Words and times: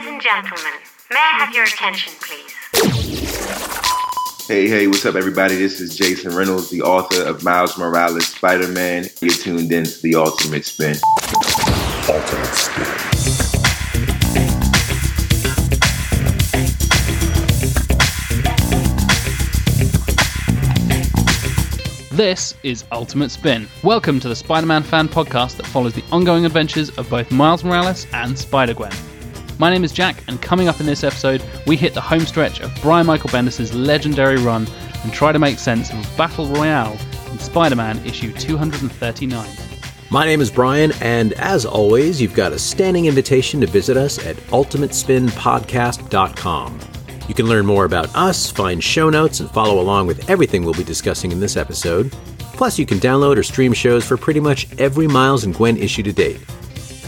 Ladies 0.00 0.12
and 0.14 0.22
gentlemen, 0.22 0.72
may 1.10 1.18
I 1.18 1.44
have 1.44 1.54
your 1.54 1.64
attention, 1.64 2.14
please? 2.22 2.54
Hey, 4.48 4.66
hey, 4.66 4.86
what's 4.86 5.04
up, 5.04 5.14
everybody? 5.14 5.56
This 5.56 5.78
is 5.78 5.94
Jason 5.94 6.34
Reynolds, 6.34 6.70
the 6.70 6.80
author 6.80 7.22
of 7.22 7.44
Miles 7.44 7.76
Morales 7.76 8.26
Spider 8.26 8.68
Man. 8.68 9.04
You're 9.20 9.34
tuned 9.34 9.70
in 9.70 9.84
to 9.84 10.02
The 10.02 10.14
Ultimate 10.14 10.64
Spin. 10.64 10.96
Ultimate 12.08 12.46
Spin. 12.46 12.86
This 22.16 22.54
is 22.62 22.84
Ultimate 22.90 23.30
Spin. 23.30 23.68
Welcome 23.82 24.18
to 24.20 24.30
the 24.30 24.36
Spider 24.36 24.66
Man 24.66 24.82
fan 24.82 25.08
podcast 25.08 25.58
that 25.58 25.66
follows 25.66 25.92
the 25.92 26.04
ongoing 26.10 26.46
adventures 26.46 26.88
of 26.96 27.10
both 27.10 27.30
Miles 27.30 27.62
Morales 27.62 28.06
and 28.14 28.38
Spider 28.38 28.72
Gwen. 28.72 28.92
My 29.60 29.68
name 29.68 29.84
is 29.84 29.92
Jack, 29.92 30.24
and 30.26 30.40
coming 30.40 30.68
up 30.68 30.80
in 30.80 30.86
this 30.86 31.04
episode, 31.04 31.44
we 31.66 31.76
hit 31.76 31.92
the 31.92 32.00
home 32.00 32.20
stretch 32.20 32.60
of 32.60 32.74
Brian 32.80 33.06
Michael 33.06 33.28
Bendis' 33.28 33.74
legendary 33.74 34.38
run 34.38 34.66
and 35.02 35.12
try 35.12 35.32
to 35.32 35.38
make 35.38 35.58
sense 35.58 35.92
of 35.92 36.16
Battle 36.16 36.46
Royale 36.46 36.96
in 37.30 37.38
Spider 37.38 37.76
Man 37.76 37.98
issue 38.06 38.32
239. 38.32 39.46
My 40.10 40.24
name 40.24 40.40
is 40.40 40.50
Brian, 40.50 40.92
and 41.02 41.34
as 41.34 41.66
always, 41.66 42.22
you've 42.22 42.32
got 42.32 42.54
a 42.54 42.58
standing 42.58 43.04
invitation 43.04 43.60
to 43.60 43.66
visit 43.66 43.98
us 43.98 44.18
at 44.24 44.36
ultimatespinpodcast.com. 44.36 46.80
You 47.28 47.34
can 47.34 47.46
learn 47.46 47.66
more 47.66 47.84
about 47.84 48.16
us, 48.16 48.50
find 48.50 48.82
show 48.82 49.10
notes, 49.10 49.40
and 49.40 49.50
follow 49.50 49.78
along 49.78 50.06
with 50.06 50.30
everything 50.30 50.64
we'll 50.64 50.72
be 50.72 50.84
discussing 50.84 51.32
in 51.32 51.40
this 51.40 51.58
episode. 51.58 52.10
Plus, 52.54 52.78
you 52.78 52.86
can 52.86 52.96
download 52.96 53.36
or 53.36 53.42
stream 53.42 53.74
shows 53.74 54.06
for 54.06 54.16
pretty 54.16 54.40
much 54.40 54.66
every 54.78 55.06
Miles 55.06 55.44
and 55.44 55.54
Gwen 55.54 55.76
issue 55.76 56.02
to 56.04 56.14
date. 56.14 56.40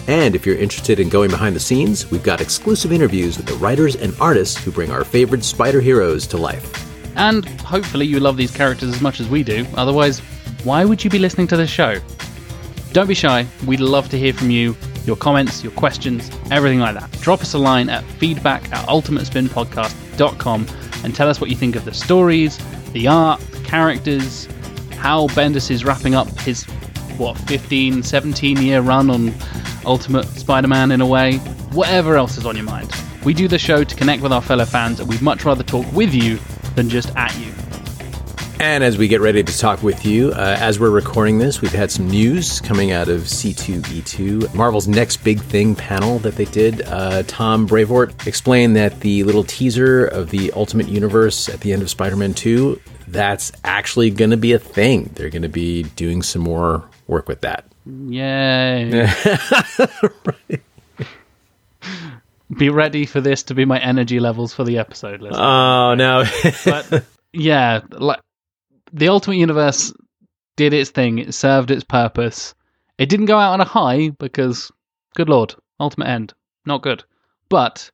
And 0.09 0.35
if 0.35 0.45
you're 0.45 0.57
interested 0.57 0.99
in 0.99 1.09
going 1.09 1.31
behind 1.31 1.55
the 1.55 1.61
scenes, 1.61 2.11
we've 2.11 2.23
got 2.23 2.41
exclusive 2.41 2.93
interviews 2.93 3.37
with 3.37 3.47
the 3.47 3.55
writers 3.55 3.97
and 3.97 4.15
artists 4.21 4.63
who 4.63 4.73
bring 4.73 4.91
our 4.91 5.05
favorite 5.05 5.45
spider 5.45 5.81
heroes 5.81 6.27
to 6.29 6.37
life. 6.37 6.89
And 7.17 7.45
hopefully, 7.61 8.07
you 8.07 8.21
love 8.21 8.37
these 8.37 8.51
characters 8.51 8.95
as 8.95 9.01
much 9.01 9.21
as 9.21 9.29
we 9.29 9.43
do. 9.43 9.67
Otherwise, 9.75 10.21
why 10.65 10.85
would 10.85 11.05
you 11.05 11.11
be 11.11 11.19
listening 11.19 11.47
to 11.49 11.57
this 11.57 11.71
show? 11.71 12.01
Don't 12.93 13.07
be 13.07 13.15
shy. 13.15 13.47
We'd 13.67 13.81
love 13.81 14.09
to 14.11 14.19
hear 14.19 14.33
from 14.33 14.51
you, 14.51 14.77
your 15.05 15.17
comments, 15.17 15.63
your 15.63 15.73
questions, 15.73 16.31
everything 16.51 16.79
like 16.79 16.95
that. 16.95 17.11
Drop 17.21 17.41
us 17.41 17.55
a 17.55 17.59
line 17.59 17.89
at 17.89 18.05
feedback 18.05 18.71
at 18.73 18.87
ultimatespinpodcast.com 18.89 20.67
and 21.05 21.15
tell 21.15 21.29
us 21.29 21.41
what 21.41 21.51
you 21.51 21.57
think 21.57 21.77
of 21.77 21.85
the 21.85 21.95
stories, 21.95 22.59
the 22.93 23.09
art, 23.09 23.41
the 23.41 23.61
characters, 23.61 24.47
how 24.93 25.27
Bendis 25.29 25.71
is 25.71 25.85
wrapping 25.85 26.15
up 26.15 26.29
his, 26.41 26.65
what, 27.19 27.39
15, 27.39 28.03
17 28.03 28.57
year 28.59 28.81
run 28.81 29.11
on 29.11 29.35
Ultimate 29.85 30.27
Spider 30.27 30.69
Man 30.69 30.91
in 30.91 31.01
a 31.01 31.07
way. 31.07 31.37
Whatever 31.73 32.17
else 32.17 32.37
is 32.37 32.47
on 32.47 32.57
your 32.57 32.65
mind. 32.65 32.91
We 33.25 33.35
do 33.35 33.49
the 33.49 33.59
show 33.59 33.85
to 33.85 33.97
connect 33.97 34.23
with 34.23 34.33
our 34.33 34.43
fellow 34.43 34.65
fans, 34.65 35.01
and 35.01 35.09
we'd 35.09 35.23
much 35.23 35.45
rather 35.45 35.63
talk 35.63 35.91
with 35.93 36.13
you 36.13 36.39
than 36.75 36.89
just 36.89 37.15
at 37.17 37.37
you. 37.39 37.53
And 38.63 38.85
as 38.85 38.97
we 38.97 39.09
get 39.09 39.21
ready 39.21 39.43
to 39.43 39.59
talk 39.59 39.83
with 39.83 40.07
you, 40.07 40.31
uh, 40.31 40.57
as 40.61 40.79
we're 40.79 40.91
recording 40.91 41.39
this, 41.39 41.61
we've 41.61 41.73
had 41.73 41.91
some 41.91 42.09
news 42.09 42.61
coming 42.61 42.93
out 42.93 43.09
of 43.09 43.23
C2E2, 43.23 44.55
Marvel's 44.55 44.87
next 44.87 45.17
big 45.25 45.41
thing 45.41 45.75
panel 45.75 46.21
that 46.21 46.37
they 46.37 46.45
did. 46.45 46.83
Uh, 46.83 47.25
Tom 47.27 47.67
Brevoort 47.67 48.25
explained 48.25 48.77
that 48.77 49.01
the 49.01 49.25
little 49.25 49.43
teaser 49.43 50.07
of 50.07 50.31
the 50.31 50.53
Ultimate 50.53 50.87
Universe 50.87 51.49
at 51.49 51.61
the 51.61 51.73
end 51.73 51.83
of 51.83 51.91
Spider 51.91 52.15
Man 52.15 52.35
2, 52.35 52.81
that's 53.09 53.51
actually 53.65 54.11
going 54.11 54.31
to 54.31 54.37
be 54.37 54.53
a 54.53 54.61
thing. 54.61 55.11
They're 55.15 55.31
going 55.31 55.43
to 55.43 55.49
be 55.49 55.83
doing 55.83 56.23
some 56.23 56.43
more 56.43 56.89
work 57.13 57.29
with 57.29 57.43
that. 57.43 57.67
Yay. 57.87 59.07
Be 62.59 62.69
ready 62.69 63.07
for 63.07 63.21
this 63.21 63.43
to 63.45 63.55
be 63.55 63.65
my 63.65 63.79
energy 63.79 64.21
levels 64.21 64.53
for 64.53 64.65
the 64.65 64.79
episode. 64.79 65.23
Listeners. 65.23 65.41
Oh, 65.41 65.95
no. 65.95 66.25
but 66.65 67.05
yeah, 67.33 67.81
like 67.93 68.21
the 68.93 69.09
Ultimate 69.09 69.37
Universe 69.37 69.93
did 70.57 70.75
its 70.75 70.91
thing. 70.91 71.19
It 71.19 71.35
served 71.35 71.71
its 71.71 71.85
purpose. 71.85 72.55
It 72.99 73.09
didn't 73.09 73.27
go 73.27 73.39
out 73.39 73.55
on 73.55 73.61
a 73.61 73.65
high 73.65 74.11
because, 74.11 74.71
good 75.15 75.31
lord, 75.31 75.55
Ultimate 75.81 76.09
End, 76.09 76.35
not 76.67 76.83
good. 76.83 77.05
But 77.49 77.91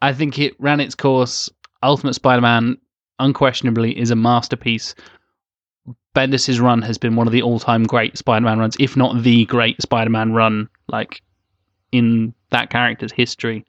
I 0.00 0.12
think 0.12 0.38
it 0.38 0.54
ran 0.58 0.80
its 0.80 0.96
course. 0.96 1.48
Ultimate 1.84 2.14
Spider-Man, 2.14 2.78
unquestionably, 3.20 3.96
is 3.96 4.10
a 4.10 4.16
masterpiece. 4.16 4.94
Bendis' 6.14 6.60
run 6.60 6.82
has 6.82 6.98
been 6.98 7.16
one 7.16 7.26
of 7.26 7.32
the 7.32 7.42
all-time 7.42 7.84
great 7.84 8.18
Spider-Man 8.18 8.58
runs, 8.58 8.76
if 8.78 8.96
not 8.96 9.22
the 9.22 9.46
great 9.46 9.80
Spider-Man 9.80 10.32
run, 10.32 10.68
like 10.88 11.22
in 11.90 12.34
that 12.50 12.70
character's 12.70 13.12
history. 13.12 13.64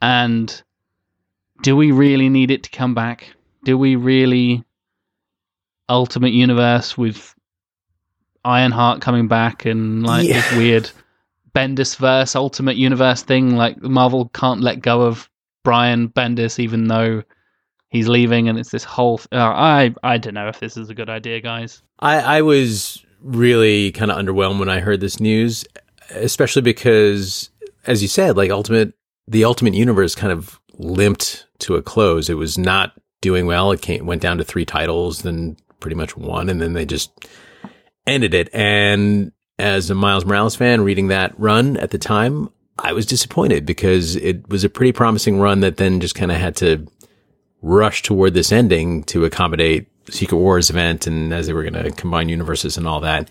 And 0.00 0.62
do 1.62 1.76
we 1.76 1.92
really 1.92 2.28
need 2.28 2.50
it 2.50 2.62
to 2.64 2.70
come 2.70 2.94
back? 2.94 3.34
Do 3.64 3.76
we 3.76 3.96
really 3.96 4.64
Ultimate 5.88 6.32
Universe 6.32 6.96
with 6.96 7.34
Ironheart 8.44 9.00
coming 9.00 9.28
back 9.28 9.64
and 9.64 10.04
like 10.04 10.26
Yeah. 10.26 10.34
this 10.34 10.56
weird 10.56 10.90
Bendis 11.54 11.96
verse 11.96 12.34
Ultimate 12.34 12.76
Universe 12.76 13.22
thing? 13.22 13.56
Like 13.56 13.80
Marvel 13.82 14.28
can't 14.32 14.60
let 14.60 14.80
go 14.80 15.02
of 15.02 15.28
Brian 15.64 16.08
Bendis 16.08 16.58
even 16.58 16.88
though 16.88 17.22
he's 17.92 18.08
leaving, 18.08 18.48
and 18.48 18.58
it's 18.58 18.70
this 18.70 18.82
whole. 18.82 19.20
Uh, 19.30 19.36
I 19.38 19.94
I 20.02 20.18
don't 20.18 20.34
know 20.34 20.48
if 20.48 20.58
this 20.58 20.76
is 20.76 20.90
a 20.90 20.94
good 20.94 21.08
idea, 21.08 21.40
guys. 21.40 21.82
I, 22.00 22.38
I 22.38 22.42
was 22.42 23.04
really 23.20 23.92
kind 23.92 24.10
of 24.10 24.16
underwhelmed 24.16 24.58
when 24.58 24.68
I 24.68 24.80
heard 24.80 25.00
this 25.00 25.20
news, 25.20 25.64
especially 26.10 26.62
because, 26.62 27.50
as 27.86 28.02
you 28.02 28.08
said, 28.08 28.36
like 28.36 28.50
Ultimate, 28.50 28.94
the 29.28 29.44
Ultimate 29.44 29.74
Universe 29.74 30.16
kind 30.16 30.32
of 30.32 30.58
limped 30.72 31.46
to 31.60 31.76
a 31.76 31.82
close. 31.82 32.28
It 32.28 32.34
was 32.34 32.58
not 32.58 32.92
doing 33.20 33.46
well. 33.46 33.70
It 33.70 33.82
came, 33.82 34.06
went 34.06 34.22
down 34.22 34.38
to 34.38 34.44
three 34.44 34.64
titles, 34.64 35.22
then 35.22 35.56
pretty 35.78 35.94
much 35.94 36.16
one, 36.16 36.48
and 36.48 36.60
then 36.60 36.72
they 36.72 36.84
just 36.84 37.12
ended 38.06 38.34
it. 38.34 38.48
And 38.52 39.30
as 39.58 39.90
a 39.90 39.94
Miles 39.94 40.24
Morales 40.24 40.56
fan, 40.56 40.80
reading 40.80 41.08
that 41.08 41.38
run 41.38 41.76
at 41.76 41.90
the 41.90 41.98
time, 41.98 42.48
I 42.78 42.94
was 42.94 43.06
disappointed 43.06 43.64
because 43.66 44.16
it 44.16 44.48
was 44.48 44.64
a 44.64 44.70
pretty 44.70 44.92
promising 44.92 45.38
run 45.38 45.60
that 45.60 45.76
then 45.76 46.00
just 46.00 46.14
kind 46.14 46.32
of 46.32 46.38
had 46.38 46.56
to 46.56 46.88
rush 47.62 48.02
toward 48.02 48.34
this 48.34 48.52
ending 48.52 49.04
to 49.04 49.24
accommodate 49.24 49.88
Secret 50.10 50.36
Wars 50.36 50.68
event 50.68 51.06
and 51.06 51.32
as 51.32 51.46
they 51.46 51.52
were 51.52 51.62
going 51.62 51.84
to 51.84 51.90
combine 51.92 52.28
universes 52.28 52.76
and 52.76 52.86
all 52.86 53.00
that. 53.00 53.30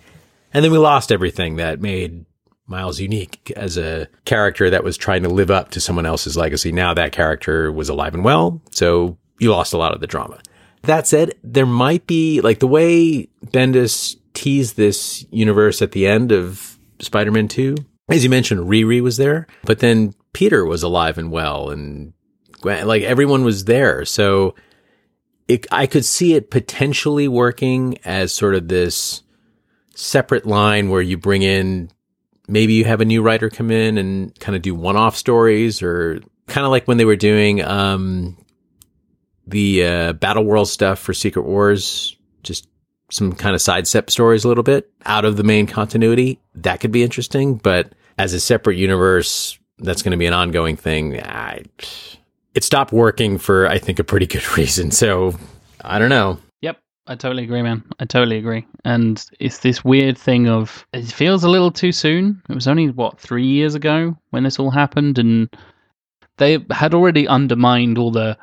And 0.54 0.64
then 0.64 0.72
we 0.72 0.78
lost 0.78 1.12
everything 1.12 1.58
that 1.58 1.82
made 1.82 2.26
Miles 2.68 3.00
unique 3.00 3.52
as 3.56 3.78
a 3.78 4.08
character 4.26 4.70
that 4.70 4.84
was 4.84 4.98
trying 4.98 5.24
to 5.24 5.30
live 5.30 5.52
up 5.52 5.72
to 5.72 5.82
someone 5.82 6.06
else's 6.06 6.38
legacy. 6.38 6.72
Now 6.72 6.94
that 6.94 7.12
character 7.12 7.72
was 7.72 7.90
alive 7.90 8.14
and 8.14 8.24
well, 8.24 8.62
so 8.72 9.18
you 9.40 9.52
lost 9.52 9.74
a 9.74 9.78
lot 9.78 9.94
of 9.94 10.00
the 10.00 10.08
drama. 10.08 10.40
That 10.84 11.06
said, 11.06 11.34
there 11.44 11.66
might 11.66 12.08
be 12.08 12.42
like 12.42 12.60
the 12.60 12.68
way 12.68 13.28
Bendis 13.46 14.16
teased 14.34 14.78
this 14.78 15.26
universe 15.30 15.82
at 15.82 15.92
the 15.92 16.08
end 16.08 16.32
of 16.32 16.78
Spider-Man 17.00 17.50
2. 17.50 17.76
As 18.10 18.24
you 18.24 18.30
mentioned, 18.30 18.62
Riri 18.62 19.02
was 19.02 19.18
there, 19.18 19.48
but 19.64 19.80
then 19.80 20.14
Peter 20.34 20.66
was 20.66 20.84
alive 20.84 21.18
and 21.18 21.32
well 21.32 21.70
and 21.70 22.14
Like 22.64 23.04
everyone 23.04 23.44
was 23.44 23.66
there. 23.66 24.06
So 24.06 24.56
it, 25.48 25.68
I 25.72 25.88
could 25.88 26.06
see 26.06 26.36
it 26.36 26.50
potentially 26.50 27.28
working 27.28 27.98
as 28.06 28.32
sort 28.32 28.56
of 28.56 28.68
this 28.68 29.24
separate 29.96 30.46
line 30.46 30.90
where 30.90 31.02
you 31.02 31.18
bring 31.18 31.42
in, 31.42 31.92
maybe 32.48 32.74
you 32.74 32.86
have 32.86 33.02
a 33.02 33.06
new 33.06 33.22
writer 33.22 33.50
come 33.50 33.72
in 33.72 33.98
and 33.98 34.38
kind 34.40 34.56
of 34.56 34.62
do 34.62 34.74
one-off 34.74 35.18
stories 35.18 35.82
or 35.82 36.22
kind 36.48 36.66
of 36.66 36.72
like 36.72 36.88
when 36.88 36.98
they 36.98 37.06
were 37.06 37.16
doing, 37.16 37.62
um, 37.64 38.38
the, 39.48 39.86
uh, 39.86 40.14
Battle 40.14 40.46
World 40.46 40.70
stuff 40.70 41.00
for 41.00 41.14
Secret 41.14 41.44
Wars, 41.44 42.16
just 42.44 42.68
some 43.10 43.34
kind 43.34 43.56
of 43.56 43.62
sidestep 43.62 44.10
stories 44.10 44.46
a 44.46 44.48
little 44.48 44.64
bit 44.64 44.90
out 45.06 45.26
of 45.26 45.36
the 45.36 45.44
main 45.44 45.68
continuity. 45.68 46.40
That 46.56 46.80
could 46.80 46.92
be 46.92 47.04
interesting, 47.04 47.56
but 47.56 47.94
as 48.18 48.34
a 48.34 48.40
separate 48.40 48.78
universe, 48.78 49.60
that's 49.80 50.02
going 50.02 50.12
to 50.12 50.18
be 50.18 50.28
an 50.28 50.34
ongoing 50.34 50.78
thing. 50.78 51.20
I, 51.22 51.64
it 52.54 52.64
stopped 52.64 52.92
working 52.92 53.38
for, 53.38 53.68
I 53.68 53.78
think, 53.78 54.00
a 54.00 54.04
pretty 54.04 54.28
good 54.28 54.46
reason. 54.58 54.92
So 54.92 55.34
I 55.82 56.00
don't 56.00 56.10
know. 56.10 56.38
Yep, 56.62 56.78
I 57.08 57.16
totally 57.16 57.44
agree, 57.44 57.62
man. 57.62 57.84
I 58.00 58.06
totally 58.06 58.38
agree. 58.38 58.66
And 58.86 59.24
it's 59.40 59.60
this 59.60 59.84
weird 59.84 60.18
thing 60.18 60.48
of 60.48 60.86
it 60.94 61.06
feels 61.06 61.44
a 61.44 61.50
little 61.50 61.72
too 61.72 61.92
soon. 61.92 62.42
It 62.50 62.56
was 62.56 62.68
only 62.68 62.90
what 62.90 63.20
three 63.20 63.46
years 63.46 63.76
ago 63.76 64.18
when 64.32 64.44
this 64.44 64.60
all 64.60 64.72
happened, 64.72 65.18
and 65.18 65.50
they 66.38 66.60
had 66.72 66.94
already 66.94 67.28
undermined 67.28 67.98
all 67.98 68.12
the 68.12 68.38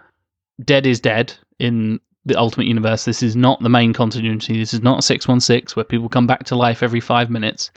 dead 0.64 0.86
is 0.86 1.00
dead 1.00 1.32
in 1.58 2.00
the 2.24 2.38
Ultimate 2.38 2.66
Universe. 2.66 3.04
This 3.04 3.22
is 3.22 3.36
not 3.36 3.62
the 3.62 3.68
main 3.68 3.92
continuity. 3.92 4.58
This 4.58 4.74
is 4.74 4.82
not 4.82 5.04
six 5.04 5.26
one 5.26 5.40
six 5.40 5.74
where 5.76 5.84
people 5.84 6.08
come 6.08 6.26
back 6.26 6.44
to 6.44 6.56
life 6.56 6.82
every 6.82 7.00
five 7.00 7.30
minutes. 7.30 7.70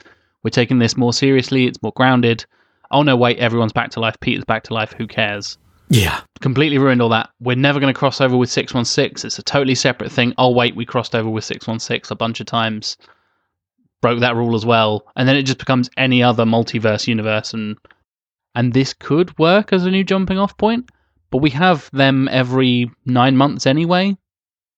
We're 0.43 0.49
taking 0.49 0.79
this 0.79 0.97
more 0.97 1.13
seriously. 1.13 1.67
It's 1.67 1.81
more 1.81 1.93
grounded. 1.95 2.45
Oh 2.89 3.03
no, 3.03 3.15
wait, 3.15 3.37
everyone's 3.37 3.73
back 3.73 3.91
to 3.91 3.99
life. 3.99 4.19
Peter's 4.19 4.43
back 4.45 4.63
to 4.63 4.73
life. 4.73 4.93
Who 4.93 5.07
cares? 5.07 5.57
Yeah. 5.91 6.21
completely 6.39 6.77
ruined 6.77 7.01
all 7.01 7.09
that. 7.09 7.29
We're 7.39 7.55
never 7.55 7.79
going 7.79 7.93
to 7.93 7.97
cross 7.97 8.21
over 8.21 8.35
with 8.35 8.49
616. 8.49 9.27
It's 9.27 9.37
a 9.37 9.43
totally 9.43 9.75
separate 9.75 10.11
thing. 10.11 10.33
Oh, 10.37 10.49
wait, 10.51 10.75
we 10.75 10.85
crossed 10.85 11.13
over 11.13 11.29
with 11.29 11.43
616 11.43 12.11
a 12.11 12.15
bunch 12.15 12.39
of 12.39 12.47
times. 12.47 12.97
Broke 14.01 14.21
that 14.21 14.35
rule 14.35 14.55
as 14.55 14.65
well. 14.65 15.05
And 15.15 15.27
then 15.27 15.35
it 15.35 15.43
just 15.43 15.59
becomes 15.59 15.89
any 15.97 16.23
other 16.23 16.45
multiverse 16.45 17.07
universe. 17.07 17.53
And 17.53 17.77
and 18.55 18.73
this 18.73 18.93
could 18.93 19.37
work 19.37 19.71
as 19.71 19.85
a 19.85 19.91
new 19.91 20.03
jumping 20.03 20.39
off 20.39 20.57
point. 20.57 20.89
But 21.29 21.39
we 21.39 21.49
have 21.51 21.89
them 21.93 22.27
every 22.29 22.91
nine 23.05 23.37
months 23.37 23.65
anyway, 23.65 24.17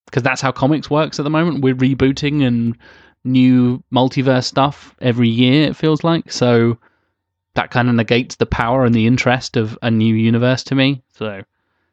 because 0.06 0.22
that's 0.24 0.42
how 0.42 0.52
comics 0.52 0.90
works 0.90 1.20
at 1.20 1.24
the 1.24 1.30
moment. 1.30 1.64
We're 1.64 1.76
rebooting 1.76 2.46
and 2.46 2.78
new 3.24 3.84
multiverse 3.94 4.46
stuff 4.46 4.96
every 5.02 5.30
year. 5.30 5.70
It 5.70 5.76
feels 5.76 6.04
like 6.04 6.32
so 6.32 6.78
that 7.56 7.72
kind 7.72 7.90
of 7.90 7.96
negates 7.96 8.36
the 8.36 8.46
power 8.46 8.84
and 8.86 8.94
the 8.96 9.06
interest 9.08 9.58
of 9.58 9.78
a 9.82 9.92
new 9.92 10.14
universe 10.16 10.64
to 10.66 10.76
me. 10.76 11.04
So 11.14 11.42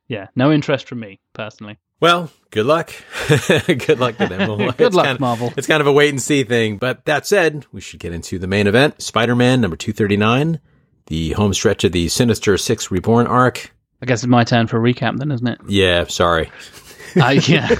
yeah, 0.08 0.28
no 0.34 0.50
interest 0.52 0.88
from 0.88 1.00
me 1.00 1.20
personally. 1.34 1.78
Well, 2.00 2.30
good 2.50 2.64
luck. 2.64 2.92
good 3.66 3.98
luck 4.00 4.16
to 4.16 4.26
them. 4.26 4.48
Well, 4.58 4.72
Good 4.72 4.94
luck, 4.94 5.04
kind 5.04 5.16
of- 5.16 5.20
Marvel. 5.20 5.52
It's 5.56 5.66
kind 5.66 5.82
of 5.82 5.86
a 5.86 5.92
wait 5.92 6.08
and 6.08 6.20
see 6.20 6.44
thing. 6.44 6.78
But 6.78 7.04
that 7.04 7.26
said, 7.26 7.66
we 7.72 7.80
should 7.82 8.00
get 8.00 8.12
into 8.14 8.38
the 8.38 8.46
main 8.46 8.66
event 8.66 9.02
Spider 9.02 9.36
Man 9.36 9.60
number 9.60 9.76
239, 9.76 10.60
the 11.08 11.32
home 11.32 11.52
stretch 11.52 11.84
of 11.84 11.92
the 11.92 12.08
Sinister 12.08 12.56
Six 12.56 12.90
Reborn 12.90 13.26
arc. 13.26 13.74
I 14.02 14.06
guess 14.06 14.22
it's 14.22 14.28
my 14.30 14.44
turn 14.44 14.66
for 14.66 14.78
a 14.78 14.80
recap 14.94 15.18
then, 15.18 15.30
isn't 15.30 15.46
it? 15.46 15.58
Yeah, 15.68 16.06
sorry. 16.06 16.50
Uh, 17.20 17.28
yeah. 17.46 17.74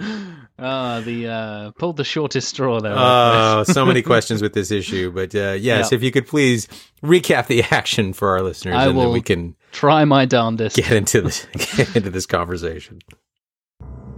Ah, 0.64 1.00
the 1.04 1.28
uh, 1.28 1.70
pulled 1.72 1.96
the 1.96 2.04
shortest 2.04 2.48
straw 2.48 2.80
there. 2.80 2.94
Oh, 2.96 3.64
so 3.66 3.84
many 3.84 4.00
questions 4.12 4.40
with 4.42 4.52
this 4.52 4.70
issue. 4.70 5.10
But 5.10 5.34
uh, 5.34 5.56
yes, 5.58 5.90
Yeah. 5.90 5.96
if 5.96 6.02
you 6.02 6.12
could 6.12 6.26
please 6.26 6.68
recap 7.02 7.48
the 7.48 7.62
action 7.64 8.12
for 8.12 8.28
our 8.30 8.42
listeners, 8.42 8.76
I 8.76 8.86
and 8.86 8.96
then 8.98 9.10
we 9.10 9.20
can 9.22 9.56
Try 9.72 10.04
my 10.04 10.24
darndest. 10.24 10.76
get 10.76 10.92
into 10.92 11.22
this 11.22 11.46
get 11.76 11.96
into 11.96 12.10
this 12.10 12.26
conversation. 12.26 13.00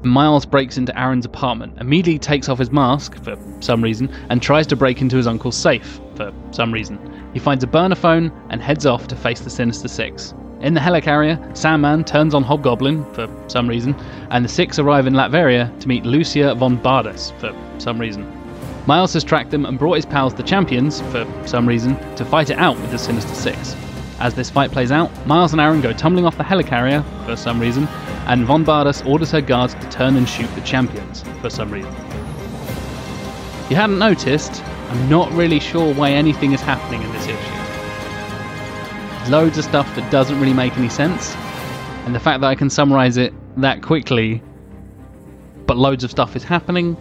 Miles 0.03 0.45
breaks 0.45 0.77
into 0.77 0.97
Aaron's 1.01 1.25
apartment, 1.25 1.79
immediately 1.81 2.19
takes 2.19 2.51
off 2.51 2.59
his 2.59 2.71
mask 2.71 3.17
for 3.25 3.37
some 3.61 3.83
reason, 3.83 4.11
and 4.29 4.43
tries 4.43 4.67
to 4.67 4.77
break 4.77 5.01
into 5.01 5.17
his 5.17 5.27
uncle's 5.27 5.57
safe 5.57 5.99
for 6.15 6.31
some 6.51 6.73
reason. 6.73 6.99
He 7.33 7.39
finds 7.41 7.65
a 7.65 7.67
burner 7.67 7.95
phone 7.95 8.31
and 8.51 8.61
heads 8.61 8.85
off 8.85 9.09
to 9.09 9.17
face 9.17 9.41
the 9.41 9.49
Sinister 9.49 9.89
Six. 9.89 10.35
In 10.65 10.73
the 10.73 10.81
helicarrier, 10.81 11.55
Sandman 11.55 12.05
turns 12.05 12.33
on 12.33 12.43
Hobgoblin 12.43 13.05
for 13.13 13.29
some 13.49 13.69
reason, 13.69 13.95
and 14.31 14.43
the 14.43 14.49
Six 14.49 14.79
arrive 14.79 15.07
in 15.07 15.13
Latveria 15.13 15.79
to 15.79 15.87
meet 15.89 16.07
Lucia 16.07 16.55
von 16.55 16.79
Bardas 16.79 17.39
for 17.39 17.55
some 17.79 18.01
reason. 18.01 18.27
Miles 18.87 19.13
has 19.13 19.23
tracked 19.23 19.51
them 19.51 19.67
and 19.67 19.79
brought 19.79 19.97
his 19.97 20.07
pals 20.07 20.33
the 20.33 20.43
Champions, 20.43 21.03
for 21.13 21.27
some 21.45 21.69
reason, 21.69 21.99
to 22.17 22.25
fight 22.25 22.49
it 22.49 22.57
out 22.57 22.81
with 22.81 22.91
the 22.91 22.97
Sinister 22.97 23.35
Six. 23.35 23.77
As 24.21 24.33
this 24.33 24.49
fight 24.49 24.71
plays 24.71 24.91
out, 24.91 25.11
Miles 25.27 25.53
and 25.53 25.61
Aaron 25.61 25.83
go 25.83 25.93
tumbling 25.93 26.25
off 26.25 26.39
the 26.39 26.45
helicarrier, 26.45 27.05
for 27.27 27.37
some 27.37 27.61
reason, 27.61 27.87
and 28.27 28.47
Von 28.47 28.65
Bardas 28.65 29.07
orders 29.07 29.33
her 29.33 29.43
guards 29.43 29.75
to 29.75 29.91
turn 29.91 30.17
and 30.17 30.27
shoot 30.27 30.49
the 30.55 30.63
Champions, 30.63 31.25
for 31.43 31.51
some 31.51 31.71
reason. 31.71 31.93
You 33.69 33.77
hadn't 33.77 33.99
noticed, 33.99 34.65
I'm 34.65 35.11
not 35.11 35.31
really 35.33 35.61
sure 35.61 35.93
why 35.93 36.13
anything 36.13 36.53
is 36.53 36.63
happening 36.63 37.03
in 37.03 37.13
this 37.13 37.27
issue. 37.27 37.64
Loads 39.29 39.59
of 39.59 39.65
stuff 39.65 39.95
that 39.97 40.11
doesn't 40.11 40.39
really 40.41 40.53
make 40.53 40.77
any 40.77 40.89
sense, 40.89 41.35
and 42.05 42.15
the 42.15 42.21
fact 42.21 42.41
that 42.43 42.49
I 42.49 42.55
can 42.55 42.69
summarize 42.71 43.17
it 43.17 43.33
that 43.57 43.83
quickly, 43.83 44.43
but 45.67 45.77
loads 45.77 46.05
of 46.05 46.11
stuff 46.11 46.37
is 46.37 46.45
happening, 46.45 46.97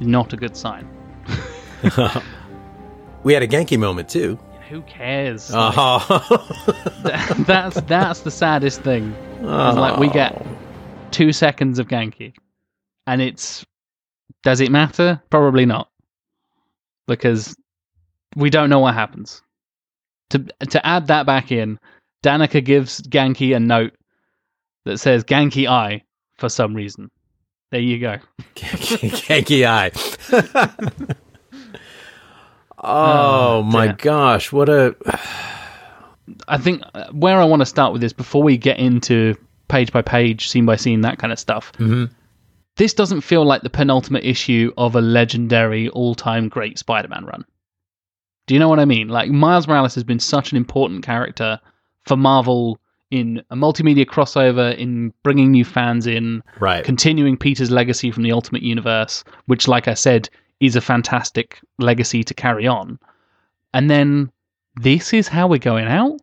not 0.00 0.32
a 0.32 0.36
good 0.36 0.56
sign. 0.56 0.88
We 3.26 3.34
had 3.34 3.42
a 3.42 3.48
Ganke 3.48 3.76
moment 3.76 4.08
too. 4.08 4.38
Who 4.68 4.82
cares? 4.82 5.50
Oh, 5.54 6.38
that's 7.04 7.80
that's 7.82 8.20
the 8.20 8.30
saddest 8.30 8.82
thing. 8.82 9.16
Like 9.42 9.98
we 9.98 10.08
get 10.08 10.32
oh. 10.40 10.46
two 11.10 11.32
seconds 11.32 11.80
of 11.80 11.88
Ganke, 11.88 12.34
and 13.08 13.20
it's 13.20 13.66
does 14.44 14.60
it 14.60 14.70
matter? 14.70 15.20
Probably 15.28 15.66
not, 15.66 15.90
because 17.08 17.56
we 18.36 18.48
don't 18.48 18.70
know 18.70 18.78
what 18.78 18.94
happens. 18.94 19.42
To 20.30 20.38
to 20.70 20.86
add 20.86 21.06
that 21.08 21.26
back 21.26 21.52
in, 21.52 21.78
Danica 22.24 22.64
gives 22.64 23.00
Ganke 23.02 23.54
a 23.54 23.60
note 23.60 23.92
that 24.84 24.98
says 24.98 25.24
Ganke 25.24 25.68
I 25.68 26.02
for 26.36 26.48
some 26.48 26.74
reason. 26.74 27.10
There 27.70 27.80
you 27.80 27.98
go. 27.98 28.16
Ganke 28.56 29.64
I. 29.66 29.90
oh 32.82 33.62
my 33.62 33.86
dear. 33.88 33.96
gosh, 33.96 34.52
what 34.52 34.68
a 34.68 34.96
I 36.48 36.58
think 36.58 36.82
uh, 36.94 37.06
where 37.12 37.38
I 37.38 37.44
want 37.44 37.60
to 37.60 37.66
start 37.66 37.92
with 37.92 38.00
this 38.02 38.12
before 38.12 38.42
we 38.42 38.56
get 38.56 38.78
into 38.78 39.36
page 39.68 39.92
by 39.92 40.02
page, 40.02 40.48
scene 40.48 40.66
by 40.66 40.76
scene, 40.76 41.00
that 41.02 41.18
kind 41.18 41.32
of 41.32 41.38
stuff. 41.38 41.72
Mhm. 41.74 42.10
This 42.76 42.92
doesn't 42.94 43.22
feel 43.22 43.44
like 43.44 43.62
the 43.62 43.70
penultimate 43.70 44.24
issue 44.24 44.70
of 44.76 44.96
a 44.96 45.00
legendary, 45.00 45.88
all-time 45.88 46.48
great 46.48 46.78
Spider-Man 46.78 47.24
run. 47.24 47.44
Do 48.46 48.54
you 48.54 48.60
know 48.60 48.68
what 48.68 48.80
I 48.80 48.84
mean? 48.84 49.08
Like 49.08 49.30
Miles 49.30 49.66
Morales 49.66 49.94
has 49.94 50.04
been 50.04 50.20
such 50.20 50.50
an 50.52 50.56
important 50.56 51.04
character 51.04 51.60
for 52.04 52.16
Marvel 52.16 52.78
in 53.10 53.42
a 53.50 53.56
multimedia 53.56 54.04
crossover, 54.04 54.76
in 54.76 55.12
bringing 55.22 55.50
new 55.50 55.64
fans 55.64 56.06
in, 56.06 56.42
right. 56.60 56.84
continuing 56.84 57.36
Peter's 57.36 57.70
legacy 57.70 58.10
from 58.10 58.22
the 58.22 58.32
Ultimate 58.32 58.62
Universe, 58.62 59.22
which, 59.46 59.68
like 59.68 59.86
I 59.86 59.94
said, 59.94 60.28
is 60.60 60.76
a 60.76 60.80
fantastic 60.80 61.60
legacy 61.78 62.24
to 62.24 62.34
carry 62.34 62.66
on. 62.66 62.98
And 63.74 63.90
then 63.90 64.30
this 64.76 65.12
is 65.12 65.28
how 65.28 65.46
we're 65.46 65.58
going 65.58 65.86
out? 65.86 66.20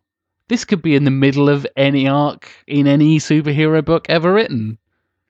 This 0.50 0.66
could 0.66 0.82
be 0.82 0.96
in 0.96 1.06
the 1.06 1.12
middle 1.12 1.50
of 1.50 1.66
any 1.78 2.08
arc 2.08 2.50
in 2.68 2.88
any 2.88 3.18
superhero 3.18 3.84
book 3.84 4.06
ever 4.10 4.34
written. 4.34 4.78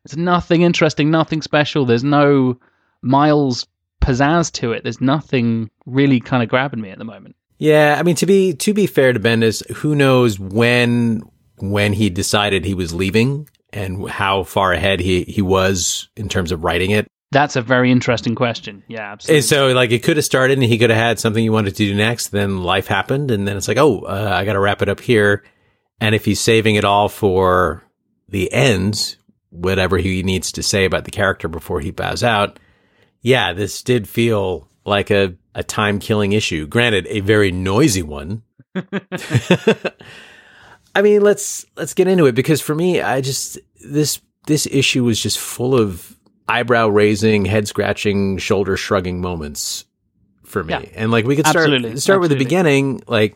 It's 0.06 0.16
nothing 0.16 0.64
interesting, 0.64 1.12
nothing 1.12 1.42
special. 1.42 1.86
There's 1.86 2.04
no 2.04 2.60
Miles 3.02 3.68
pizzazz 4.04 4.52
to 4.54 4.72
it. 4.72 4.84
There's 4.84 5.02
nothing 5.02 5.70
really 5.86 6.20
kind 6.20 6.44
of 6.44 6.50
grabbing 6.50 6.82
me 6.82 6.90
at 6.90 6.98
the 6.98 7.06
moment. 7.06 7.36
Yeah, 7.58 7.96
I 7.98 8.04
mean 8.04 8.16
to 8.16 8.26
be 8.26 8.54
to 8.54 8.74
be 8.74 8.88
fair 8.88 9.14
to 9.14 9.20
Bendis, 9.20 9.68
who 9.72 9.96
knows 9.96 10.40
when 10.40 11.22
when 11.60 11.94
he 11.94 12.10
decided 12.10 12.66
he 12.66 12.74
was 12.74 12.94
leaving 12.94 13.48
and 13.72 14.10
how 14.10 14.44
far 14.44 14.74
ahead 14.74 15.00
he 15.00 15.24
he 15.24 15.42
was 15.42 16.10
in 16.16 16.30
terms 16.30 16.52
of 16.52 16.64
writing 16.64 16.92
it. 16.92 17.08
That's 17.32 17.56
a 17.56 17.62
very 17.62 17.92
interesting 17.92 18.36
question. 18.36 18.84
Yeah, 18.88 19.14
absolutely. 19.14 19.38
And 19.38 19.46
so 19.46 19.68
like 19.70 19.92
it 19.92 20.04
could 20.04 20.18
have 20.18 20.26
started 20.26 20.58
and 20.58 20.64
he 20.64 20.78
could 20.78 20.90
have 20.90 21.00
had 21.00 21.20
something 21.20 21.42
he 21.42 21.50
wanted 21.50 21.76
to 21.76 21.86
do 21.86 21.96
next, 21.96 22.28
then 22.28 22.64
life 22.64 22.88
happened 22.88 23.32
and 23.32 23.48
then 23.48 23.58
it's 23.58 23.68
like, 23.68 23.78
"Oh, 23.78 24.02
uh, 24.02 24.32
I 24.34 24.46
got 24.46 24.54
to 24.54 24.60
wrap 24.60 24.82
it 24.82 24.90
up 24.90 25.00
here." 25.00 25.44
And 26.00 26.14
if 26.14 26.26
he's 26.26 26.42
saving 26.42 26.76
it 26.76 26.84
all 26.84 27.08
for 27.08 27.84
the 28.28 28.52
end, 28.52 29.16
whatever 29.50 29.98
he 29.98 30.22
needs 30.24 30.52
to 30.54 30.64
say 30.64 30.86
about 30.86 31.06
the 31.06 31.12
character 31.12 31.48
before 31.48 31.80
he 31.80 31.92
bows 31.92 32.24
out, 32.24 32.60
yeah, 33.24 33.54
this 33.54 33.82
did 33.82 34.08
feel 34.08 34.68
like 34.86 35.10
a 35.10 35.36
a 35.56 35.64
time 35.64 35.98
killing 36.00 36.34
issue. 36.34 36.68
Granted, 36.68 37.08
a 37.08 37.22
very 37.22 37.52
noisy 37.52 38.04
one. 38.04 38.44
I 40.96 41.02
mean, 41.02 41.22
let's 41.22 41.66
let's 41.76 41.96
get 41.96 42.08
into 42.08 42.26
it 42.26 42.36
because 42.36 42.62
for 42.62 42.76
me, 42.76 43.02
I 43.02 43.22
just 43.22 43.58
this 43.84 44.22
this 44.46 44.68
issue 44.68 45.04
was 45.04 45.20
just 45.20 45.40
full 45.40 45.74
of 45.74 46.16
eyebrow 46.48 46.90
raising, 46.90 47.46
head 47.46 47.68
scratching, 47.68 48.38
shoulder 48.38 48.78
shrugging 48.78 49.22
moments 49.22 49.86
for 50.44 50.64
me. 50.64 50.74
Yeah. 50.74 50.82
And 50.96 51.12
like 51.12 51.26
we 51.26 51.36
could 51.36 51.48
start 51.48 51.66
Absolutely. 51.70 51.98
start 51.98 52.20
with 52.20 52.30
the 52.30 52.38
beginning, 52.38 53.02
like 53.08 53.36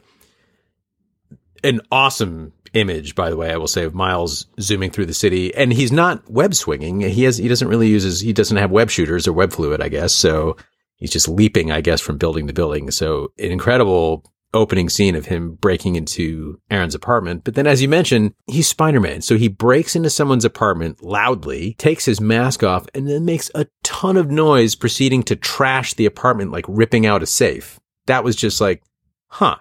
an 1.63 1.81
awesome 1.91 2.53
image, 2.73 3.15
by 3.15 3.29
the 3.29 3.37
way, 3.37 3.51
I 3.51 3.57
will 3.57 3.67
say 3.67 3.83
of 3.83 3.93
Miles 3.93 4.47
zooming 4.59 4.91
through 4.91 5.07
the 5.07 5.13
city, 5.13 5.53
and 5.55 5.71
he's 5.71 5.91
not 5.91 6.29
web 6.29 6.53
swinging. 6.53 7.01
He 7.01 7.23
has 7.23 7.37
he 7.37 7.47
doesn't 7.47 7.67
really 7.67 7.87
use 7.87 8.03
his 8.03 8.21
he 8.21 8.33
doesn't 8.33 8.57
have 8.57 8.71
web 8.71 8.89
shooters 8.89 9.27
or 9.27 9.33
web 9.33 9.51
fluid, 9.51 9.81
I 9.81 9.89
guess. 9.89 10.13
So 10.13 10.57
he's 10.95 11.11
just 11.11 11.27
leaping, 11.27 11.71
I 11.71 11.81
guess, 11.81 12.01
from 12.01 12.17
building 12.17 12.47
to 12.47 12.53
building. 12.53 12.91
So 12.91 13.31
an 13.37 13.51
incredible 13.51 14.23
opening 14.53 14.89
scene 14.89 15.15
of 15.15 15.25
him 15.25 15.55
breaking 15.55 15.95
into 15.95 16.59
Aaron's 16.71 16.95
apartment. 16.95 17.43
But 17.43 17.55
then, 17.55 17.67
as 17.67 17.81
you 17.81 17.89
mentioned, 17.89 18.33
he's 18.47 18.67
Spider 18.67 18.99
Man. 18.99 19.21
So 19.21 19.37
he 19.37 19.47
breaks 19.47 19.95
into 19.95 20.09
someone's 20.09 20.45
apartment 20.45 21.03
loudly, 21.03 21.75
takes 21.77 22.05
his 22.05 22.21
mask 22.21 22.63
off, 22.63 22.87
and 22.93 23.07
then 23.07 23.25
makes 23.25 23.51
a 23.55 23.67
ton 23.83 24.17
of 24.17 24.31
noise, 24.31 24.75
proceeding 24.75 25.23
to 25.23 25.35
trash 25.35 25.93
the 25.93 26.05
apartment, 26.05 26.51
like 26.51 26.65
ripping 26.67 27.05
out 27.05 27.23
a 27.23 27.27
safe. 27.27 27.79
That 28.07 28.23
was 28.23 28.35
just 28.35 28.61
like, 28.61 28.83
huh. 29.27 29.57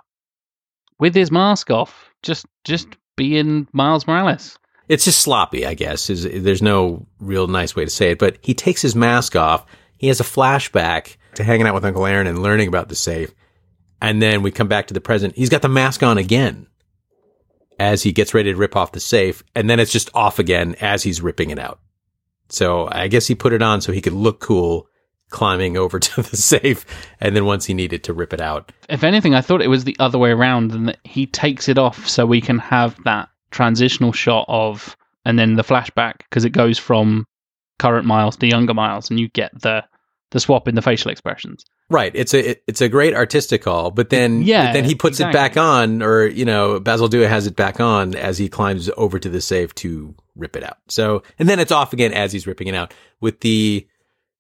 With 0.99 1.15
his 1.15 1.31
mask 1.31 1.71
off, 1.71 2.06
just 2.27 2.47
just 2.65 2.89
being 3.17 3.67
Miles 3.73 4.07
Morales. 4.07 4.59
It's 4.89 5.05
just 5.05 5.21
sloppy, 5.21 5.67
I 5.67 5.75
guess. 5.75 6.11
Is 6.11 6.25
there's 6.43 6.63
no 6.63 7.07
real 7.19 7.47
nice 7.47 7.75
way 7.75 7.85
to 7.85 7.91
say 7.91 8.11
it, 8.11 8.19
but 8.19 8.39
he 8.43 8.55
takes 8.55 8.83
his 8.83 8.95
mask 8.95 9.35
off. 9.35 9.65
He 9.99 10.09
has 10.09 10.21
a 10.21 10.25
flashback 10.25 11.17
to 11.35 11.45
hanging 11.45 11.67
out 11.67 11.75
with 11.75 11.85
Uncle 11.85 12.07
Aaron 12.07 12.27
and 12.27 12.43
learning 12.43 12.69
about 12.69 12.89
the 12.89 12.95
safe. 12.95 13.35
And 14.01 14.21
then 14.21 14.43
we 14.43 14.51
come 14.51 14.69
back 14.69 14.89
to 14.89 14.95
the 14.95 15.01
present. 15.01 15.35
He's 15.37 15.49
got 15.49 15.63
the 15.63 15.69
mask 15.69 16.03
on 16.03 16.19
again 16.19 16.67
as 17.79 18.03
he 18.03 18.13
gets 18.13 18.35
ready 18.35 18.53
to 18.53 18.59
rip 18.59 18.77
off 18.77 18.93
the 18.93 19.01
safe, 19.01 19.43
and 19.55 19.69
then 19.69 19.81
it's 19.81 19.93
just 19.93 20.11
off 20.15 20.39
again 20.39 20.75
as 20.81 21.03
he's 21.03 21.21
ripping 21.21 21.51
it 21.51 21.59
out. 21.59 21.79
So 22.49 22.89
I 22.91 23.09
guess 23.09 23.27
he 23.27 23.35
put 23.35 23.53
it 23.53 23.63
on 23.63 23.81
so 23.81 23.93
he 23.93 24.01
could 24.01 24.13
look 24.13 24.41
cool 24.41 24.89
climbing 25.31 25.77
over 25.77 25.99
to 26.01 26.23
the 26.23 26.37
safe, 26.37 26.85
and 27.21 27.35
then 27.37 27.45
once 27.45 27.65
he 27.67 27.75
needed 27.75 28.05
to 28.05 28.13
rip 28.13 28.33
it 28.33 28.41
out. 28.41 28.73
If 28.89 29.05
anything, 29.05 29.35
I 29.35 29.41
thought 29.41 29.63
it 29.63 29.69
was 29.69 29.85
the 29.85 29.97
other 29.99 30.19
way 30.19 30.31
around, 30.31 30.73
and 30.73 30.89
that 30.89 30.99
he 31.05 31.27
takes 31.27 31.69
it 31.69 31.79
off 31.79 32.09
so 32.09 32.27
we 32.27 32.41
can 32.41 32.59
have 32.59 32.97
that 33.05 33.29
transitional 33.51 34.13
shot 34.13 34.45
of, 34.49 34.97
and 35.25 35.39
then 35.39 35.55
the 35.55 35.65
flashback 35.65 36.19
because 36.19 36.45
it 36.45 36.51
goes 36.51 36.79
from 36.79 37.27
current 37.79 38.07
Miles 38.07 38.37
to 38.37 38.47
younger 38.47 38.75
Miles, 38.75 39.11
and 39.11 39.19
you 39.21 39.29
get 39.29 39.53
the 39.61 39.85
the 40.33 40.41
swap 40.41 40.67
in 40.67 40.75
the 40.75 40.83
facial 40.83 41.11
expressions. 41.13 41.65
Right. 41.89 42.11
It's 42.15 42.35
a 42.35 42.51
it- 42.51 42.63
it's 42.67 42.81
a 42.81 42.89
great 42.89 43.15
artistic 43.15 43.63
call, 43.63 43.93
but 43.93 44.11
then 44.11 44.43
Yeah, 44.43 44.67
but 44.67 44.73
then 44.73 44.85
he 44.85 44.97
puts 44.97 45.21
it 45.21 45.33
back 45.33 45.57
on, 45.57 46.03
or 46.03 46.27
you 46.27 46.45
know, 46.45 46.81
Bazaldua 46.81 47.29
has 47.29 47.47
it 47.47 47.55
back 47.55 47.79
on 47.81 48.17
as 48.17 48.37
he 48.37 48.49
climbs 48.49 48.91
over 48.97 49.21
to 49.21 49.29
the 49.29 49.41
safe 49.41 49.73
to 49.77 50.15
rip 50.35 50.57
it 50.57 50.65
out. 50.65 50.79
So 50.89 51.23
and 51.39 51.49
then 51.49 51.61
it's 51.61 51.71
off 51.71 51.93
again 51.93 52.13
as 52.13 52.33
he's 52.33 52.45
ripping 52.47 52.67
it 52.67 52.75
out 52.75 52.93
with 53.21 53.39
the 53.41 53.87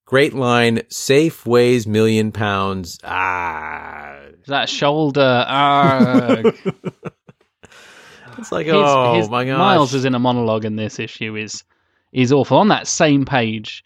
great 0.06 0.32
line: 0.34 0.80
"Safe 0.88 1.44
weighs 1.44 1.86
million 1.86 2.32
pounds." 2.32 2.98
Ah, 3.04 4.16
That 4.46 4.68
shoulder, 4.68 5.44
argh. 5.48 6.54
it's 8.38 8.52
like 8.52 8.66
His- 8.66 8.74
oh 8.76 9.14
his- 9.18 9.28
my 9.30 9.44
god. 9.44 9.58
Miles 9.58 9.94
is 9.94 10.04
in 10.04 10.14
a 10.14 10.18
monologue 10.18 10.64
in 10.64 10.76
this 10.76 10.98
issue 10.98 11.36
is 11.36 11.64
is 12.12 12.32
awful. 12.32 12.56
On 12.58 12.68
that 12.68 12.86
same 12.86 13.24
page, 13.24 13.84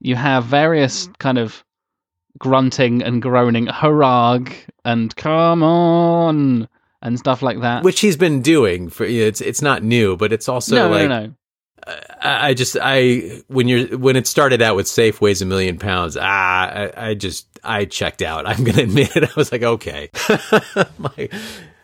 you 0.00 0.16
have 0.16 0.44
various 0.44 1.08
kind 1.18 1.38
of 1.38 1.62
grunting 2.38 3.02
and 3.02 3.20
groaning, 3.20 3.66
harag 3.66 4.52
and 4.84 5.14
come 5.16 5.62
on 5.62 6.68
and 7.02 7.18
stuff 7.18 7.42
like 7.42 7.60
that. 7.60 7.82
which 7.82 8.00
he's 8.00 8.16
been 8.16 8.40
doing 8.42 8.88
for 8.88 9.04
it's 9.04 9.40
it's 9.40 9.62
not 9.62 9.82
new, 9.82 10.16
but 10.16 10.32
it's 10.32 10.48
also 10.48 10.74
no, 10.76 10.88
like 10.90 11.08
no, 11.08 11.26
no. 11.26 11.32
I 12.20 12.54
just 12.54 12.76
I 12.80 13.42
when 13.48 13.68
you're 13.68 13.98
when 13.98 14.16
it 14.16 14.26
started 14.26 14.62
out 14.62 14.76
with 14.76 14.88
safe 14.88 15.20
weighs 15.20 15.42
a 15.42 15.46
million 15.46 15.78
pounds 15.78 16.16
ah 16.16 16.22
I, 16.24 16.92
I 16.96 17.14
just 17.14 17.46
I 17.64 17.84
checked 17.84 18.22
out. 18.22 18.46
I'm 18.48 18.64
gonna 18.64 18.82
admit 18.82 19.16
it. 19.16 19.24
I 19.24 19.32
was 19.36 19.52
like 19.52 19.62
okay. 19.62 20.10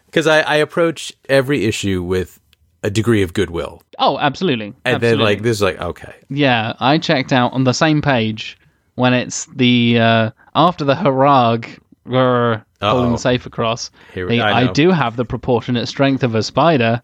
Because 0.06 0.28
I, 0.28 0.40
I 0.40 0.56
approach 0.56 1.12
every 1.28 1.66
issue 1.66 2.02
with 2.02 2.40
a 2.82 2.88
degree 2.88 3.22
of 3.22 3.34
goodwill. 3.34 3.82
Oh, 3.98 4.18
absolutely. 4.18 4.66
and 4.66 4.94
absolutely. 4.94 5.08
then 5.08 5.18
like 5.18 5.42
this 5.42 5.56
is 5.56 5.62
like 5.62 5.78
okay. 5.78 6.14
Yeah, 6.30 6.74
I 6.80 6.96
checked 6.96 7.32
out 7.32 7.52
on 7.52 7.64
the 7.64 7.74
same 7.74 8.00
page 8.00 8.56
when 8.94 9.12
it's 9.12 9.46
the 9.46 9.98
uh, 9.98 10.30
after 10.54 10.84
the 10.84 10.94
harag 10.94 11.78
grr, 12.06 12.64
pulling 12.80 13.12
the 13.12 13.18
safe 13.18 13.46
across. 13.46 13.90
Here 14.14 14.26
the, 14.26 14.40
I 14.40 14.62
I, 14.62 14.72
do 14.72 14.90
have 14.90 15.16
the 15.16 15.24
proportionate 15.24 15.88
strength 15.88 16.22
of 16.22 16.34
a 16.34 16.42
spider, 16.42 17.02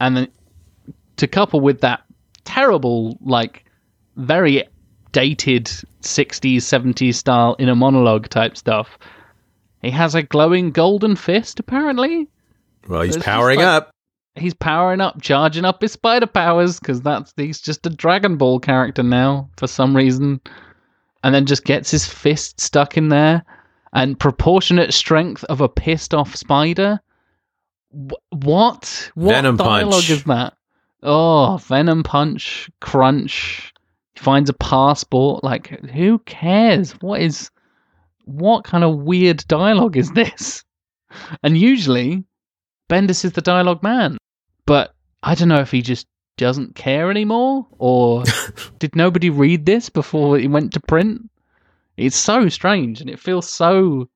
and 0.00 0.16
then 0.16 0.28
to 1.16 1.26
couple 1.26 1.60
with 1.60 1.80
that 1.82 2.02
terrible, 2.48 3.18
like 3.20 3.64
very 4.16 4.64
dated 5.12 5.66
'60s, 6.02 6.56
'70s 6.56 7.14
style 7.14 7.54
inner 7.58 7.74
monologue 7.76 8.28
type 8.28 8.56
stuff. 8.56 8.98
He 9.82 9.90
has 9.90 10.14
a 10.14 10.22
glowing 10.22 10.70
golden 10.72 11.14
fist, 11.14 11.60
apparently. 11.60 12.28
well 12.88 13.02
he's 13.02 13.16
powering 13.18 13.58
like- 13.58 13.66
up 13.68 13.90
He's 14.36 14.54
powering 14.54 15.00
up, 15.00 15.20
charging 15.20 15.64
up 15.64 15.82
his 15.82 15.90
spider 15.92 16.26
powers 16.28 16.78
because 16.78 17.00
that's 17.00 17.32
he's 17.36 17.60
just 17.60 17.84
a 17.86 17.90
Dragon 17.90 18.36
Ball 18.36 18.60
character 18.60 19.02
now 19.02 19.50
for 19.56 19.66
some 19.66 19.96
reason, 19.96 20.40
and 21.24 21.34
then 21.34 21.44
just 21.44 21.64
gets 21.64 21.90
his 21.90 22.06
fist 22.06 22.60
stuck 22.60 22.96
in 22.96 23.08
there, 23.08 23.44
and 23.92 24.16
proportionate 24.16 24.94
strength 24.94 25.42
of 25.44 25.60
a 25.60 25.68
pissed 25.68 26.14
off 26.14 26.36
spider. 26.36 27.00
Wh- 27.90 28.14
what? 28.32 29.10
What 29.14 29.32
Venom 29.32 29.56
dialogue 29.56 29.92
punch. 29.94 30.10
is 30.10 30.22
that? 30.24 30.54
Oh, 31.02 31.58
venom 31.58 32.02
punch, 32.02 32.70
crunch. 32.80 33.72
He 34.14 34.20
finds 34.20 34.50
a 34.50 34.54
passport. 34.54 35.44
Like, 35.44 35.68
who 35.90 36.18
cares? 36.20 36.92
What 37.00 37.20
is? 37.20 37.50
What 38.24 38.64
kind 38.64 38.84
of 38.84 38.98
weird 38.98 39.44
dialogue 39.48 39.96
is 39.96 40.10
this? 40.12 40.64
And 41.42 41.56
usually, 41.56 42.24
Bendis 42.88 43.24
is 43.24 43.32
the 43.32 43.40
dialogue 43.40 43.82
man. 43.82 44.18
But 44.66 44.94
I 45.22 45.34
don't 45.34 45.48
know 45.48 45.60
if 45.60 45.70
he 45.70 45.82
just 45.82 46.06
doesn't 46.36 46.74
care 46.74 47.10
anymore, 47.10 47.66
or 47.78 48.24
did 48.78 48.94
nobody 48.94 49.30
read 49.30 49.66
this 49.66 49.88
before 49.88 50.38
it 50.38 50.50
went 50.50 50.72
to 50.72 50.80
print? 50.80 51.30
It's 51.96 52.16
so 52.16 52.48
strange, 52.48 53.00
and 53.00 53.10
it 53.10 53.18
feels 53.18 53.48
so 53.48 54.08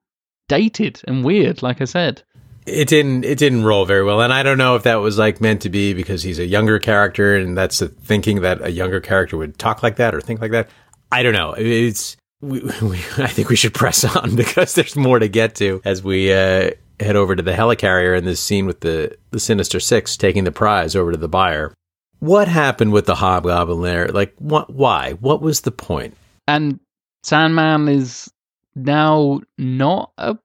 dated 0.48 1.00
and 1.06 1.24
weird. 1.24 1.62
Like 1.62 1.80
I 1.80 1.84
said, 1.84 2.22
it 2.66 2.88
didn't 2.88 3.24
it 3.24 3.38
didn't 3.38 3.64
roll 3.64 3.84
very 3.84 4.04
well 4.04 4.20
and 4.20 4.32
I 4.32 4.42
don't 4.42 4.58
know 4.58 4.76
if 4.76 4.84
that 4.84 4.96
was 4.96 5.18
like 5.18 5.40
meant 5.40 5.62
to 5.62 5.70
be 5.70 5.94
because 5.94 6.22
he's 6.22 6.38
a 6.38 6.46
younger 6.46 6.78
character 6.78 7.36
and 7.36 7.56
that's 7.56 7.80
the 7.80 7.88
thinking 7.88 8.42
that 8.42 8.64
a 8.64 8.70
younger 8.70 9.00
character 9.00 9.36
would 9.36 9.58
talk 9.58 9.82
like 9.82 9.96
that 9.96 10.14
or 10.14 10.20
think 10.20 10.40
like 10.40 10.52
that 10.52 10.68
I 11.10 11.22
don't 11.22 11.32
know 11.32 11.54
it's 11.56 12.16
we, 12.40 12.60
we, 12.82 12.98
I 13.18 13.28
think 13.28 13.48
we 13.48 13.56
should 13.56 13.74
press 13.74 14.04
on 14.04 14.36
because 14.36 14.74
there's 14.74 14.96
more 14.96 15.18
to 15.18 15.28
get 15.28 15.54
to 15.56 15.80
as 15.84 16.02
we 16.02 16.32
uh, 16.32 16.70
head 17.00 17.16
over 17.16 17.34
to 17.34 17.42
the 17.42 17.52
helicarrier 17.52 18.16
and 18.16 18.26
this 18.26 18.40
scene 18.40 18.66
with 18.66 18.80
the 18.80 19.16
the 19.30 19.40
Sinister 19.40 19.80
Six 19.80 20.16
taking 20.16 20.44
the 20.44 20.52
prize 20.52 20.94
over 20.96 21.12
to 21.12 21.16
the 21.18 21.28
buyer. 21.28 21.74
What 22.18 22.48
happened 22.48 22.92
with 22.92 23.06
the 23.06 23.16
hobgoblin 23.16 23.82
there? 23.82 24.08
Like, 24.08 24.34
what? 24.38 24.72
Why? 24.72 25.12
What 25.14 25.40
was 25.40 25.62
the 25.62 25.72
point? 25.72 26.16
and 26.48 26.80
Sandman 27.22 27.88
is 27.88 28.30
now 28.74 29.40
not 29.58 30.12
a. 30.18 30.36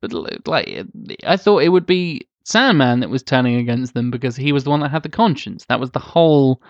But 0.00 0.12
like, 0.46 0.86
I 1.24 1.36
thought 1.36 1.62
it 1.62 1.70
would 1.70 1.86
be 1.86 2.28
Sandman 2.44 3.00
that 3.00 3.10
was 3.10 3.22
turning 3.22 3.56
against 3.56 3.94
them 3.94 4.10
because 4.10 4.36
he 4.36 4.52
was 4.52 4.64
the 4.64 4.70
one 4.70 4.80
that 4.80 4.90
had 4.90 5.02
the 5.02 5.08
conscience. 5.08 5.64
That 5.66 5.80
was 5.80 5.90
the 5.90 5.98
whole 5.98 6.62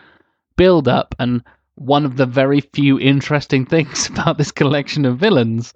build 0.57 0.89
up, 0.89 1.15
and 1.19 1.43
one 1.75 2.05
of 2.05 2.17
the 2.17 2.27
very 2.27 2.61
few 2.61 2.99
interesting 2.99 3.65
things 3.75 4.09
about 4.09 4.39
this 4.39 4.51
collection 4.51 5.05
of 5.05 5.19
villains. 5.19 5.75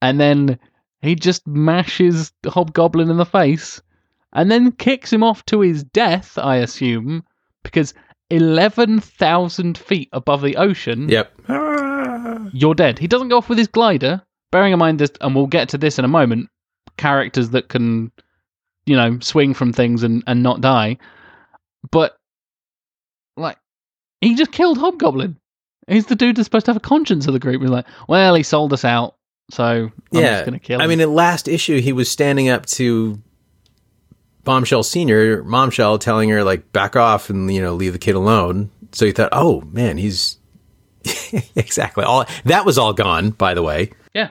And 0.00 0.20
then 0.20 0.58
he 1.02 1.14
just 1.14 1.46
mashes 1.46 2.32
Hobgoblin 2.46 3.10
in 3.10 3.16
the 3.16 3.26
face, 3.26 3.82
and 4.32 4.50
then 4.50 4.72
kicks 4.72 5.12
him 5.12 5.22
off 5.22 5.44
to 5.46 5.60
his 5.60 5.84
death. 5.84 6.38
I 6.38 6.56
assume 6.56 7.24
because 7.62 7.94
eleven 8.30 9.00
thousand 9.00 9.76
feet 9.78 10.08
above 10.12 10.42
the 10.42 10.56
ocean 10.56 11.08
Yep. 11.08 11.32
Ah! 11.48 12.48
you're 12.52 12.74
dead. 12.74 12.98
He 12.98 13.06
doesn't 13.06 13.28
go 13.28 13.38
off 13.38 13.48
with 13.48 13.58
his 13.58 13.68
glider. 13.68 14.22
Bearing 14.50 14.72
in 14.72 14.78
mind 14.78 14.98
this, 14.98 15.10
and 15.20 15.34
we'll 15.34 15.46
get 15.46 15.68
to 15.70 15.78
this 15.78 15.98
in 15.98 16.06
a 16.06 16.08
moment, 16.08 16.48
characters 16.98 17.50
that 17.50 17.68
can, 17.68 18.12
you 18.86 18.96
know, 18.96 19.18
swing 19.20 19.54
from 19.54 19.72
things 19.72 20.02
and, 20.02 20.22
and 20.26 20.42
not 20.42 20.60
die. 20.60 20.98
But, 21.90 22.16
like, 23.36 23.56
he 24.20 24.34
just 24.34 24.52
killed 24.52 24.78
Hobgoblin. 24.78 25.36
He's 25.86 26.06
the 26.06 26.16
dude 26.16 26.36
that's 26.36 26.46
supposed 26.46 26.66
to 26.66 26.70
have 26.70 26.76
a 26.76 26.80
conscience 26.80 27.26
of 27.26 27.32
the 27.32 27.38
group. 27.38 27.62
He's 27.62 27.70
like, 27.70 27.86
well, 28.08 28.34
he 28.34 28.42
sold 28.42 28.72
us 28.74 28.84
out, 28.84 29.16
so 29.50 29.64
I'm 29.64 29.92
yeah. 30.10 30.40
just 30.40 30.52
to 30.52 30.58
kill 30.58 30.80
him. 30.80 30.82
I 30.82 30.86
mean, 30.86 31.00
at 31.00 31.08
last 31.08 31.48
issue, 31.48 31.80
he 31.80 31.94
was 31.94 32.10
standing 32.10 32.50
up 32.50 32.66
to 32.66 33.18
Bombshell 34.48 34.82
Senior, 34.82 35.42
Momshell, 35.44 35.98
telling 35.98 36.28
her 36.30 36.42
like 36.42 36.72
back 36.72 36.96
off 36.96 37.28
and 37.30 37.52
you 37.52 37.60
know 37.60 37.74
leave 37.74 37.92
the 37.92 37.98
kid 37.98 38.14
alone. 38.14 38.70
So 38.92 39.04
you 39.04 39.12
thought, 39.12 39.30
oh 39.32 39.60
man, 39.60 39.98
he's 39.98 40.38
exactly 41.54 42.04
all 42.04 42.24
that 42.46 42.64
was 42.64 42.78
all 42.78 42.94
gone. 42.94 43.30
By 43.30 43.54
the 43.54 43.62
way, 43.62 43.92
yeah. 44.14 44.30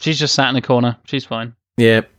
She's 0.00 0.18
just 0.18 0.34
sat 0.34 0.50
in 0.50 0.56
a 0.56 0.62
corner. 0.62 0.96
She's 1.04 1.24
fine. 1.24 1.54
yep. 1.76 2.10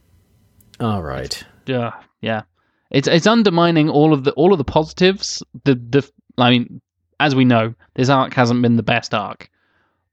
All 0.80 1.02
right. 1.02 1.44
Yeah, 1.66 1.94
yeah. 2.22 2.44
It's 2.92 3.08
it's 3.08 3.28
undermining 3.28 3.90
all 3.90 4.14
of 4.14 4.24
the 4.24 4.32
all 4.32 4.52
of 4.52 4.58
the 4.58 4.64
positives. 4.64 5.42
The 5.64 5.76
the 5.76 6.10
I 6.38 6.50
mean, 6.50 6.82
as 7.20 7.36
we 7.36 7.46
know, 7.46 7.74
this 7.96 8.10
arc 8.10 8.34
hasn't 8.34 8.62
been 8.62 8.76
the 8.76 8.84
best 8.84 9.14
arc, 9.14 9.50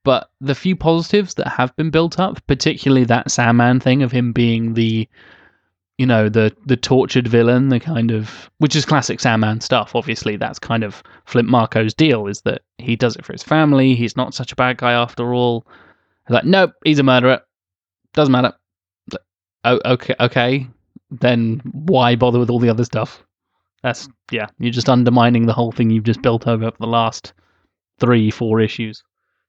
but 0.05 0.31
the 0.41 0.55
few 0.55 0.77
positives 0.77 1.35
that 1.35 1.49
have 1.49 1.75
been 1.77 1.91
built 1.91 2.19
up, 2.19 2.45
particularly 2.47 3.05
that 3.05 3.31
Sandman 3.31 3.81
thing 3.81 4.03
of 4.03 4.13
him 4.13 4.33
being 4.33 4.75
the, 4.75 5.09
you 5.99 6.07
know, 6.07 6.29
the 6.29 6.55
the 6.67 6.77
tortured 6.77 7.29
villain, 7.29 7.69
the 7.69 7.81
kind 7.81 8.11
of 8.11 8.51
which 8.59 8.77
is 8.77 8.85
classic 8.85 9.21
Sandman 9.21 9.61
stuff. 9.61 9.95
Obviously, 9.95 10.37
that's 10.37 10.59
kind 10.59 10.85
of 10.85 11.03
Flint 11.27 11.49
Marko's 11.49 11.95
deal 11.95 12.27
is 12.27 12.41
that 12.43 12.63
he 12.79 12.97
does 12.97 13.17
it 13.17 13.25
for 13.25 13.33
his 13.33 13.43
family. 13.43 13.95
He's 13.95 14.17
not 14.17 14.35
such 14.35 14.53
a 14.53 14.57
bad 14.57 14.79
guy 14.79 14.93
after 14.93 15.35
all. 15.35 15.67
Like, 16.29 16.45
nope, 16.45 16.73
he's 16.85 16.99
a 16.99 17.03
murderer. 17.03 17.41
Doesn't 18.15 18.33
matter. 18.33 18.53
Oh, 19.65 19.81
okay, 19.85 20.15
okay. 20.19 20.67
Then 21.11 21.61
why 21.73 22.17
bother 22.17 22.39
with 22.39 22.51
all 22.51 22.59
the 22.59 22.71
other 22.71 22.85
stuff? 22.85 23.23
That's 23.83 24.09
yeah. 24.31 24.47
You're 24.59 24.73
just 24.73 24.89
undermining 24.89 25.47
the 25.47 25.53
whole 25.53 25.73
thing 25.73 25.91
you've 25.91 26.05
just 26.05 26.23
built 26.23 26.47
over 26.47 26.71
the 26.79 26.87
last 26.87 27.33
three, 28.01 28.31
four 28.31 28.61
issues. 28.61 29.03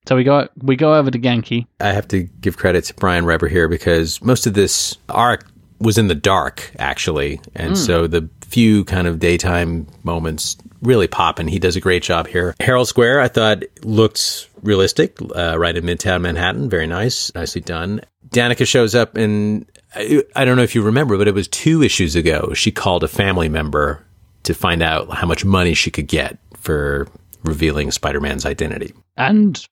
So 0.08 0.16
we 0.16 0.24
go 0.24 0.48
we 0.62 0.76
go 0.76 0.96
over 0.96 1.10
to 1.10 1.20
Ganke. 1.20 1.66
I 1.80 1.94
have 1.94 2.08
to 2.10 2.24
give 2.24 2.58
credit 2.58 2.86
to 2.86 2.94
Brian 2.96 3.26
Reber 3.26 3.48
here 3.48 3.68
because 3.68 4.22
most 4.22 4.46
of 4.46 4.54
this 4.54 4.98
arc 5.10 5.46
was 5.80 5.98
in 5.98 6.08
the 6.08 6.16
dark, 6.16 6.72
actually. 6.80 7.40
And 7.56 7.70
hmm. 7.70 7.76
so 7.76 8.08
the 8.08 8.30
few 8.42 8.86
kind 8.86 9.08
of 9.08 9.20
daytime 9.20 9.88
moments 10.04 10.58
really 10.82 11.08
pop, 11.08 11.40
and 11.40 11.50
he 11.50 11.60
does 11.60 11.76
a 11.76 11.82
great 11.82 12.04
job 12.04 12.28
here. 12.28 12.56
Herald 12.60 12.88
Square, 12.88 13.22
I 13.22 13.28
thought, 13.28 13.64
looked 13.84 14.50
realistic, 14.64 15.18
uh, 15.36 15.58
right 15.58 15.76
in 15.76 15.84
Midtown 15.84 16.22
Manhattan. 16.22 16.70
Very 16.70 16.88
nice, 16.88 17.34
nicely 17.36 17.62
done. 17.62 18.02
Danica 18.30 18.68
shows 18.68 18.96
up, 18.96 19.16
and 19.16 19.66
I, 19.96 20.24
I 20.36 20.46
don't 20.46 20.58
know 20.58 20.64
if 20.64 20.76
you 20.76 20.82
remember, 20.82 21.18
but 21.18 21.28
it 21.28 21.34
was 21.34 21.48
two 21.48 21.84
issues 21.84 22.16
ago. 22.16 22.54
She 22.54 22.72
called 22.72 23.04
a 23.04 23.08
family 23.08 23.50
member 23.50 24.06
to 24.44 24.54
find 24.54 24.82
out 24.82 25.14
how 25.14 25.28
much 25.28 25.46
money 25.46 25.74
she 25.74 25.92
could 25.92 26.08
get 26.08 26.38
for 26.56 27.08
revealing 27.44 27.92
Spider 27.92 28.20
Man's 28.20 28.46
identity. 28.46 28.94
And 29.18 29.66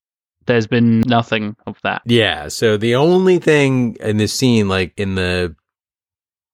there's 0.45 0.67
been 0.67 1.01
nothing 1.01 1.55
of 1.65 1.77
that. 1.83 2.01
Yeah. 2.05 2.47
So 2.47 2.77
the 2.77 2.95
only 2.95 3.39
thing 3.39 3.97
in 3.99 4.17
this 4.17 4.33
scene, 4.33 4.67
like 4.67 4.93
in 4.97 5.15
the 5.15 5.55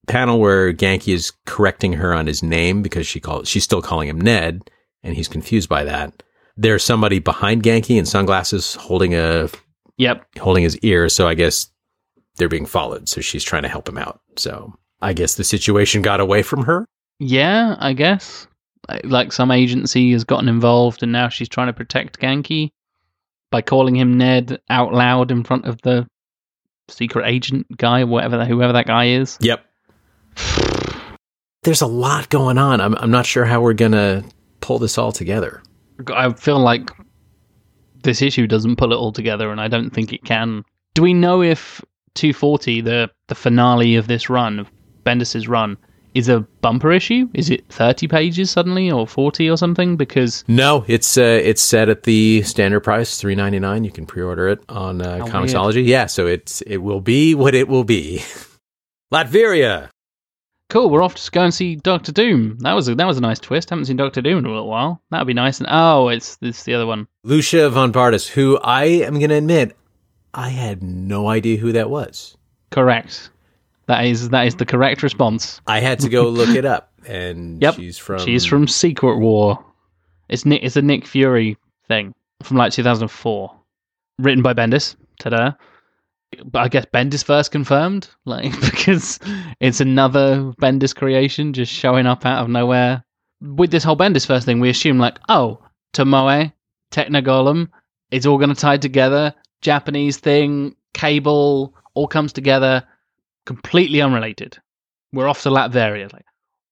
panel 0.06 0.38
where 0.38 0.72
Ganke 0.72 1.12
is 1.12 1.32
correcting 1.46 1.94
her 1.94 2.14
on 2.14 2.26
his 2.26 2.42
name 2.42 2.82
because 2.82 3.06
she 3.06 3.20
called, 3.20 3.46
she's 3.46 3.64
still 3.64 3.82
calling 3.82 4.08
him 4.08 4.20
Ned, 4.20 4.70
and 5.02 5.14
he's 5.14 5.28
confused 5.28 5.68
by 5.68 5.84
that. 5.84 6.22
There's 6.60 6.82
somebody 6.84 7.20
behind 7.20 7.62
Ganke 7.62 7.96
in 7.96 8.04
sunglasses 8.04 8.74
holding 8.74 9.14
a 9.14 9.48
Yep. 9.96 10.26
holding 10.40 10.64
his 10.64 10.76
ear. 10.78 11.08
So 11.08 11.26
I 11.28 11.34
guess 11.34 11.70
they're 12.36 12.48
being 12.48 12.66
followed. 12.66 13.08
So 13.08 13.20
she's 13.20 13.44
trying 13.44 13.62
to 13.62 13.68
help 13.68 13.88
him 13.88 13.96
out. 13.96 14.20
So 14.36 14.74
I 15.00 15.12
guess 15.12 15.36
the 15.36 15.44
situation 15.44 16.02
got 16.02 16.20
away 16.20 16.42
from 16.42 16.64
her. 16.64 16.84
Yeah, 17.20 17.76
I 17.78 17.92
guess. 17.92 18.46
Like 19.04 19.32
some 19.32 19.50
agency 19.50 20.12
has 20.12 20.24
gotten 20.24 20.48
involved 20.48 21.02
and 21.02 21.12
now 21.12 21.28
she's 21.28 21.48
trying 21.48 21.66
to 21.68 21.72
protect 21.72 22.18
Ganke 22.20 22.70
by 23.50 23.62
calling 23.62 23.96
him 23.96 24.18
Ned 24.18 24.60
out 24.68 24.92
loud 24.92 25.30
in 25.30 25.42
front 25.44 25.64
of 25.64 25.80
the 25.82 26.06
secret 26.88 27.26
agent 27.26 27.66
guy, 27.76 28.04
whatever 28.04 28.36
that, 28.38 28.48
whoever 28.48 28.72
that 28.72 28.86
guy 28.86 29.06
is. 29.08 29.38
Yep. 29.40 29.64
There's 31.62 31.82
a 31.82 31.86
lot 31.86 32.28
going 32.30 32.56
on. 32.58 32.80
I'm, 32.80 32.94
I'm 32.96 33.10
not 33.10 33.26
sure 33.26 33.44
how 33.44 33.60
we're 33.60 33.74
going 33.74 33.92
to 33.92 34.24
pull 34.60 34.78
this 34.78 34.96
all 34.96 35.12
together. 35.12 35.62
I 36.14 36.32
feel 36.32 36.60
like 36.60 36.90
this 38.02 38.22
issue 38.22 38.46
doesn't 38.46 38.76
pull 38.76 38.92
it 38.92 38.96
all 38.96 39.12
together, 39.12 39.50
and 39.50 39.60
I 39.60 39.68
don't 39.68 39.90
think 39.90 40.12
it 40.12 40.24
can. 40.24 40.64
Do 40.94 41.02
we 41.02 41.14
know 41.14 41.42
if 41.42 41.82
240, 42.14 42.80
the 42.80 43.10
the 43.26 43.34
finale 43.34 43.96
of 43.96 44.06
this 44.06 44.30
run, 44.30 44.58
of 44.58 44.70
Bendis's 45.04 45.48
run, 45.48 45.76
is 46.14 46.28
a 46.28 46.40
bumper 46.60 46.92
issue? 46.92 47.28
Is 47.34 47.50
it 47.50 47.64
30 47.68 48.08
pages 48.08 48.50
suddenly, 48.50 48.90
or 48.90 49.06
40 49.06 49.48
or 49.50 49.56
something? 49.56 49.96
Because 49.96 50.44
No, 50.48 50.84
it's 50.88 51.18
uh, 51.18 51.40
it's 51.42 51.62
set 51.62 51.88
at 51.88 52.04
the 52.04 52.42
standard 52.42 52.80
price, 52.80 53.20
three 53.20 53.34
ninety 53.34 53.58
nine. 53.58 53.84
You 53.84 53.90
can 53.90 54.06
pre 54.06 54.22
order 54.22 54.48
it 54.48 54.60
on 54.68 55.02
uh, 55.02 55.18
How 55.18 55.26
Comixology. 55.26 55.86
Yeah, 55.86 56.06
so 56.06 56.26
it's 56.26 56.60
it 56.62 56.78
will 56.78 57.00
be 57.00 57.34
what 57.34 57.54
it 57.54 57.68
will 57.68 57.84
be. 57.84 58.22
Latveria. 59.12 59.90
Cool, 60.70 60.90
we're 60.90 61.02
off 61.02 61.14
to 61.14 61.30
go 61.30 61.42
and 61.44 61.54
see 61.54 61.76
Doctor 61.76 62.12
Doom. 62.12 62.58
That 62.58 62.74
was 62.74 62.88
a, 62.88 62.94
that 62.94 63.06
was 63.06 63.16
a 63.16 63.22
nice 63.22 63.38
twist. 63.38 63.70
Haven't 63.70 63.86
seen 63.86 63.96
Doctor 63.96 64.20
Doom 64.20 64.38
in 64.38 64.44
a 64.44 64.50
little 64.50 64.68
while. 64.68 65.00
That'd 65.10 65.26
be 65.26 65.32
nice. 65.32 65.60
And 65.60 65.68
oh, 65.70 66.08
it's 66.08 66.36
it's 66.42 66.64
the 66.64 66.74
other 66.74 66.86
one. 66.86 67.08
Lucia 67.24 67.70
von 67.70 67.90
Bardas, 67.92 68.28
who 68.28 68.58
I 68.58 68.84
am 68.84 69.14
going 69.14 69.30
to 69.30 69.36
admit, 69.36 69.74
I 70.34 70.50
had 70.50 70.82
no 70.82 71.28
idea 71.28 71.56
who 71.56 71.72
that 71.72 71.88
was. 71.88 72.36
Correct. 72.70 73.30
That 73.86 74.04
is 74.04 74.28
that 74.28 74.46
is 74.46 74.56
the 74.56 74.66
correct 74.66 75.02
response. 75.02 75.62
I 75.66 75.80
had 75.80 76.00
to 76.00 76.10
go 76.10 76.28
look 76.28 76.50
it 76.50 76.66
up, 76.66 76.92
and 77.06 77.62
Yep. 77.62 77.76
she's 77.76 77.96
from 77.96 78.18
She's 78.18 78.44
from 78.44 78.68
Secret 78.68 79.18
War. 79.18 79.64
It's 80.28 80.44
Nick. 80.44 80.62
It's 80.62 80.76
a 80.76 80.82
Nick 80.82 81.06
Fury 81.06 81.56
thing 81.86 82.14
from 82.42 82.58
like 82.58 82.72
2004, 82.72 83.50
written 84.18 84.42
by 84.42 84.52
Bendis. 84.52 84.96
Ta-da! 85.18 85.52
But 86.44 86.58
I 86.60 86.68
guess 86.68 86.86
Bendis 86.86 87.24
first 87.24 87.50
confirmed, 87.50 88.08
like 88.24 88.58
because 88.60 89.18
it's 89.60 89.80
another 89.80 90.52
Bendis 90.60 90.94
creation 90.94 91.52
just 91.52 91.72
showing 91.72 92.06
up 92.06 92.26
out 92.26 92.42
of 92.42 92.48
nowhere. 92.48 93.04
With 93.40 93.70
this 93.70 93.84
whole 93.84 93.96
Bendis 93.96 94.26
first 94.26 94.46
thing, 94.46 94.60
we 94.60 94.68
assume 94.68 94.98
like, 94.98 95.18
oh, 95.28 95.62
Tomoe, 95.94 96.52
Technogolem, 96.90 97.68
it's 98.10 98.26
all 98.26 98.38
going 98.38 98.54
to 98.54 98.60
tie 98.60 98.78
together. 98.78 99.34
Japanese 99.60 100.18
thing, 100.18 100.74
Cable, 100.94 101.74
all 101.94 102.08
comes 102.08 102.32
together, 102.32 102.84
completely 103.46 104.00
unrelated. 104.00 104.58
We're 105.12 105.28
off 105.28 105.42
to 105.42 105.50
Latveria. 105.50 106.12
Like, 106.12 106.26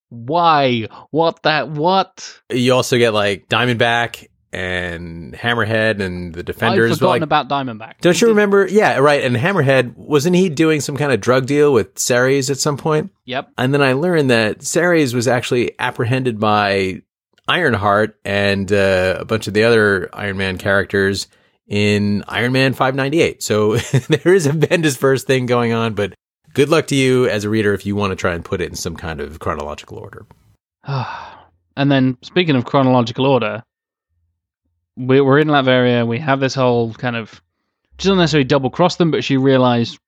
why? 0.09 0.87
What 1.11 1.43
that? 1.43 1.69
What? 1.69 2.41
You 2.51 2.73
also 2.73 2.97
get 2.97 3.13
like 3.13 3.47
Diamondback 3.49 4.27
and 4.57 5.33
Hammerhead 5.33 6.01
and 6.01 6.33
the 6.33 6.41
Defenders. 6.41 6.93
I've 6.93 6.97
forgotten 6.97 7.21
like, 7.21 7.21
about 7.21 7.47
Diamondback. 7.47 7.99
don't 8.01 8.19
you 8.19 8.29
remember? 8.29 8.67
Yeah, 8.67 8.97
right. 8.97 9.23
And 9.23 9.35
Hammerhead 9.35 9.95
wasn't 9.95 10.35
he 10.35 10.49
doing 10.49 10.81
some 10.81 10.97
kind 10.97 11.11
of 11.11 11.21
drug 11.21 11.45
deal 11.45 11.71
with 11.71 11.99
Ceres 11.99 12.49
at 12.49 12.57
some 12.57 12.75
point? 12.75 13.11
Yep. 13.25 13.51
And 13.57 13.71
then 13.71 13.83
I 13.83 13.93
learned 13.93 14.31
that 14.31 14.63
Ceres 14.63 15.13
was 15.13 15.27
actually 15.27 15.77
apprehended 15.77 16.39
by 16.39 17.03
Ironheart 17.47 18.19
and 18.25 18.71
uh, 18.71 19.17
a 19.19 19.25
bunch 19.25 19.47
of 19.47 19.53
the 19.53 19.63
other 19.63 20.09
Iron 20.11 20.37
Man 20.37 20.57
characters 20.57 21.27
in 21.67 22.23
Iron 22.27 22.51
Man 22.51 22.73
598. 22.73 23.43
So 23.43 23.77
there 24.07 24.33
is 24.33 24.47
a 24.47 24.51
Bendis 24.51 24.97
first 24.97 25.27
thing 25.27 25.45
going 25.45 25.71
on, 25.71 25.93
but 25.93 26.15
good 26.53 26.69
luck 26.69 26.87
to 26.87 26.95
you 26.95 27.27
as 27.27 27.43
a 27.43 27.49
reader 27.49 27.75
if 27.75 27.85
you 27.85 27.95
want 27.95 28.09
to 28.09 28.15
try 28.15 28.33
and 28.33 28.43
put 28.43 28.59
it 28.59 28.69
in 28.69 28.75
some 28.75 28.95
kind 28.95 29.21
of 29.21 29.37
chronological 29.37 29.99
order. 29.99 30.25
and 30.87 31.91
then 31.91 32.17
speaking 32.23 32.55
of 32.55 32.65
chronological 32.65 33.27
order, 33.27 33.61
we're 34.97 35.39
in 35.39 35.47
Latveria. 35.47 36.07
We 36.07 36.19
have 36.19 36.39
this 36.39 36.55
whole 36.55 36.93
kind 36.93 37.15
of 37.15 37.41
she 37.99 38.07
doesn't 38.07 38.19
necessarily 38.19 38.45
double 38.45 38.69
cross 38.69 38.95
them, 38.97 39.11
but 39.11 39.23
she 39.23 39.37
realised 39.37 39.99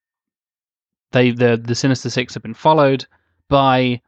they 1.12 1.32
the 1.32 1.62
the 1.64 1.76
Sinister 1.76 2.10
Six 2.10 2.34
have 2.34 2.44
been 2.44 2.54
followed 2.54 3.06
by 3.48 4.02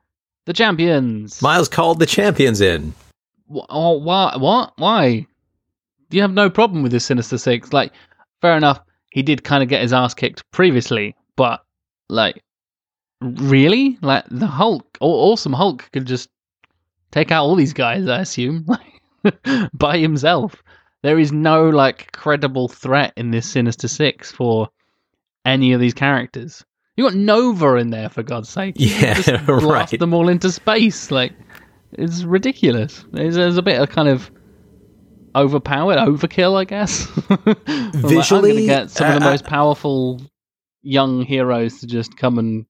the 0.46 0.54
champions. 0.54 1.42
Miles 1.42 1.70
called 1.70 2.00
the 2.00 2.06
champions 2.06 2.62
in. 2.62 2.94
Wh- 3.52 3.66
oh, 3.70 3.98
why? 3.98 4.36
What? 4.38 4.74
Why? 4.78 5.26
You 6.10 6.22
have 6.22 6.34
no 6.34 6.50
problem 6.50 6.84
with 6.84 6.92
the 6.92 7.00
Sinister 7.00 7.38
Six. 7.38 7.74
Like, 7.74 7.92
fair 8.42 8.58
enough. 8.58 8.82
He 9.12 9.24
did 9.24 9.44
kind 9.44 9.62
of 9.62 9.70
get 9.70 9.82
his 9.82 9.94
ass 9.94 10.14
kicked 10.14 10.50
previously, 10.52 11.16
but 11.36 11.64
like, 12.10 12.42
really, 13.22 13.98
like 14.02 14.26
the 14.30 14.48
Hulk, 14.48 14.98
awesome 15.02 15.54
Hulk, 15.54 15.90
could 15.92 16.06
just 16.06 16.30
take 17.12 17.32
out 17.32 17.44
all 17.44 17.56
these 17.56 17.74
guys. 17.74 18.08
I 18.08 18.22
assume, 18.22 18.66
like, 18.68 19.70
by 19.74 19.98
himself. 19.98 20.64
There 21.04 21.20
is 21.20 21.32
no 21.32 21.70
like 21.70 22.12
credible 22.12 22.68
threat 22.68 23.14
in 23.16 23.32
this 23.32 23.48
Sinister 23.48 23.88
Six 23.88 24.32
for 24.32 24.70
any 25.46 25.74
of 25.74 25.80
these 25.80 25.94
characters. 25.94 26.64
You 26.96 27.06
got 27.06 27.16
Nova 27.16 27.76
in 27.76 27.90
there 27.90 28.10
for 28.10 28.22
God's 28.22 28.50
sake. 28.50 28.76
Yeah, 28.78 29.16
just 29.16 29.46
blast 29.46 29.92
right. 29.92 30.00
them 30.00 30.14
all 30.14 30.30
into 30.30 30.52
space. 30.52 31.10
Like, 31.10 31.34
it's 31.94 32.24
ridiculous. 32.24 33.06
There's, 33.12 33.36
there's 33.36 33.58
a 33.58 33.62
bit 33.62 33.82
of 33.82 33.90
kind 33.90 34.10
of 34.10 34.30
overpowered 35.36 35.98
overkill, 35.98 36.60
I 36.60 36.66
guess. 36.66 37.08
Like, 37.30 37.58
I'm 37.68 37.92
going 38.02 38.16
Visually, 38.16 38.56
to 38.58 38.66
get 38.66 38.90
some 38.92 39.14
of 39.14 39.20
the 39.22 39.28
uh, 39.28 39.32
most 39.32 39.46
powerful 39.46 40.22
young 40.82 41.24
heroes 41.24 41.80
to 41.80 41.88
just 41.88 42.18
come 42.18 42.38
and 42.38 42.66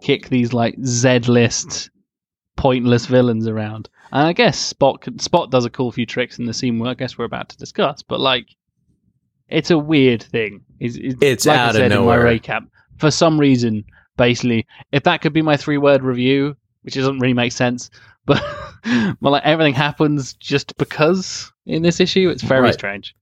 kick 0.00 0.28
these 0.28 0.52
like 0.52 0.76
Z 0.84 1.20
list 1.20 1.90
pointless 2.56 3.06
villains 3.06 3.48
around. 3.48 3.88
And 4.14 4.26
I 4.26 4.32
guess 4.32 4.58
Spot 4.58 5.00
could- 5.00 5.20
Spot 5.20 5.50
does 5.50 5.64
a 5.66 5.70
cool 5.70 5.92
few 5.92 6.06
tricks 6.06 6.38
in 6.38 6.46
the 6.46 6.54
scene 6.54 6.78
where 6.78 6.90
I 6.90 6.94
guess 6.94 7.18
we're 7.18 7.24
about 7.26 7.50
to 7.50 7.58
discuss, 7.58 8.02
but 8.02 8.20
like. 8.20 8.46
It's 9.46 9.70
a 9.70 9.76
weird 9.78 10.22
thing. 10.22 10.62
It's, 10.80 10.96
it's, 10.96 11.16
It's 11.20 11.46
like 11.46 11.58
out 11.58 11.66
I 11.66 11.68
of 11.70 11.76
said 11.76 11.88
nowhere. 11.90 12.20
in 12.20 12.24
my 12.26 12.38
recap. 12.38 12.66
For 12.96 13.10
some 13.10 13.38
reason, 13.38 13.84
basically, 14.16 14.66
if 14.90 15.02
that 15.02 15.20
could 15.20 15.34
be 15.34 15.42
my 15.42 15.58
three 15.58 15.76
word 15.76 16.02
review, 16.02 16.56
which 16.80 16.94
doesn't 16.94 17.18
really 17.18 17.34
make 17.34 17.52
sense, 17.52 17.90
but 18.26 18.42
well, 19.20 19.32
like 19.32 19.44
everything 19.44 19.74
happens 19.74 20.32
just 20.32 20.74
because 20.78 21.52
in 21.66 21.82
this 21.82 22.00
issue, 22.00 22.30
it's 22.30 22.42
very 22.42 22.62
Right. 22.62 22.74
strange. 22.74 23.14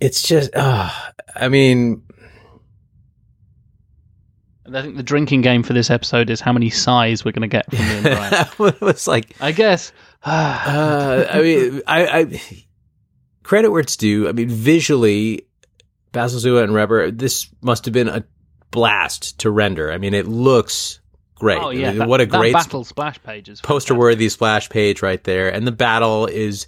It's 0.00 0.22
just, 0.22 0.50
uh, 0.54 0.90
I 1.34 1.48
mean, 1.48 2.02
I 4.76 4.82
think 4.82 4.96
the 4.96 5.02
drinking 5.02 5.42
game 5.42 5.62
for 5.62 5.72
this 5.72 5.90
episode 5.90 6.30
is 6.30 6.40
how 6.40 6.52
many 6.52 6.70
sighs 6.70 7.24
we're 7.24 7.32
going 7.32 7.48
to 7.48 7.48
get 7.48 7.68
from 7.70 7.78
me 7.86 7.94
and 7.94 8.02
Brian. 8.02 8.74
it 8.74 8.80
was 8.80 9.06
like, 9.08 9.34
I 9.40 9.52
guess. 9.52 9.92
uh, 10.24 11.26
I 11.30 11.42
mean, 11.42 11.82
I, 11.86 12.06
I 12.20 12.42
credit 13.42 13.70
where 13.70 13.80
it's 13.80 13.96
due. 13.96 14.28
I 14.28 14.32
mean, 14.32 14.48
visually, 14.48 15.46
Bazaldua 16.12 16.62
and 16.64 16.74
Reber, 16.74 17.10
this 17.10 17.48
must 17.60 17.84
have 17.86 17.94
been 17.94 18.08
a 18.08 18.24
blast 18.70 19.38
to 19.40 19.50
render. 19.50 19.92
I 19.92 19.98
mean, 19.98 20.14
it 20.14 20.26
looks 20.26 21.00
great. 21.34 21.58
oh 21.58 21.70
I 21.70 21.74
mean, 21.74 21.98
that- 21.98 22.08
what 22.08 22.20
a 22.20 22.26
great 22.26 22.52
battle 22.52 22.84
splash 22.84 23.22
page 23.22 23.48
is 23.48 23.60
poster 23.60 23.94
worthy 23.94 24.28
splash 24.28 24.68
page 24.70 25.02
right 25.02 25.22
there. 25.24 25.52
And 25.52 25.66
the 25.66 25.72
battle 25.72 26.26
is 26.26 26.66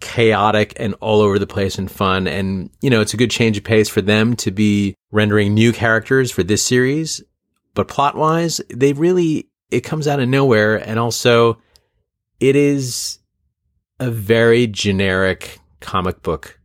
chaotic 0.00 0.72
and 0.76 0.94
all 1.00 1.20
over 1.20 1.38
the 1.38 1.46
place 1.46 1.78
and 1.78 1.90
fun. 1.90 2.26
And, 2.26 2.70
you 2.80 2.90
know, 2.90 3.00
it's 3.00 3.14
a 3.14 3.16
good 3.16 3.30
change 3.30 3.56
of 3.56 3.64
pace 3.64 3.88
for 3.88 4.02
them 4.02 4.34
to 4.36 4.50
be 4.50 4.94
rendering 5.10 5.54
new 5.54 5.72
characters 5.72 6.30
for 6.30 6.42
this 6.42 6.62
series. 6.62 7.22
But 7.74 7.88
plot 7.88 8.16
wise, 8.16 8.60
they 8.68 8.92
really, 8.92 9.48
it 9.70 9.80
comes 9.80 10.06
out 10.06 10.20
of 10.20 10.28
nowhere. 10.28 10.76
And 10.76 10.98
also, 10.98 11.58
it 12.40 12.56
is 12.56 13.18
a 13.98 14.10
very 14.10 14.66
generic 14.66 15.58
comic 15.80 16.22
book 16.22 16.58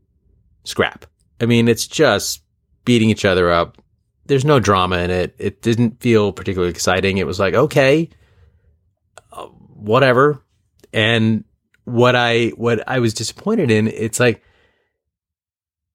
scrap. 0.64 1.06
I 1.40 1.46
mean, 1.46 1.68
it's 1.68 1.88
just 1.88 2.42
beating 2.84 3.10
each 3.10 3.26
other 3.26 3.52
up. 3.52 3.78
There's 4.26 4.46
no 4.46 4.60
drama 4.60 4.98
in 5.00 5.12
it. 5.12 5.36
It 5.38 5.62
didn't 5.62 6.02
feel 6.02 6.34
particularly 6.34 6.72
exciting. 6.72 7.18
It 7.18 7.28
was 7.28 7.40
like, 7.40 7.54
okay, 7.54 8.10
uh, 9.32 9.46
whatever. 9.46 10.44
And 10.92 11.46
what 11.86 12.16
I 12.16 12.48
what 12.50 12.88
I 12.88 13.00
was 13.00 13.14
disappointed 13.14 13.72
in, 13.72 13.88
it's 13.88 14.20
like 14.20 14.44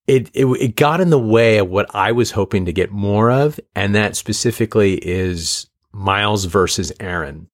it, 0.07 0.31
it 0.35 0.47
it 0.47 0.77
got 0.77 1.01
in 1.01 1.11
the 1.11 1.19
way 1.19 1.59
of 1.59 1.69
what 1.69 1.95
I 1.95 2.13
was 2.13 2.33
hoping 2.33 2.65
to 2.67 2.73
get 2.73 2.91
more 2.91 3.31
of, 3.31 3.59
and 3.75 3.95
that 3.95 4.17
specifically 4.17 4.95
is 4.95 5.69
Miles 5.93 6.45
versus 6.47 6.93
Aaron. 7.01 7.49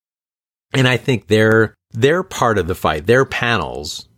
And 0.72 0.86
I 0.88 0.96
think 0.96 1.28
they're 1.28 1.74
they're 1.92 2.22
part 2.22 2.58
of 2.58 2.66
the 2.66 2.74
fight. 2.74 3.06
Their 3.06 3.24
panels, 3.24 4.08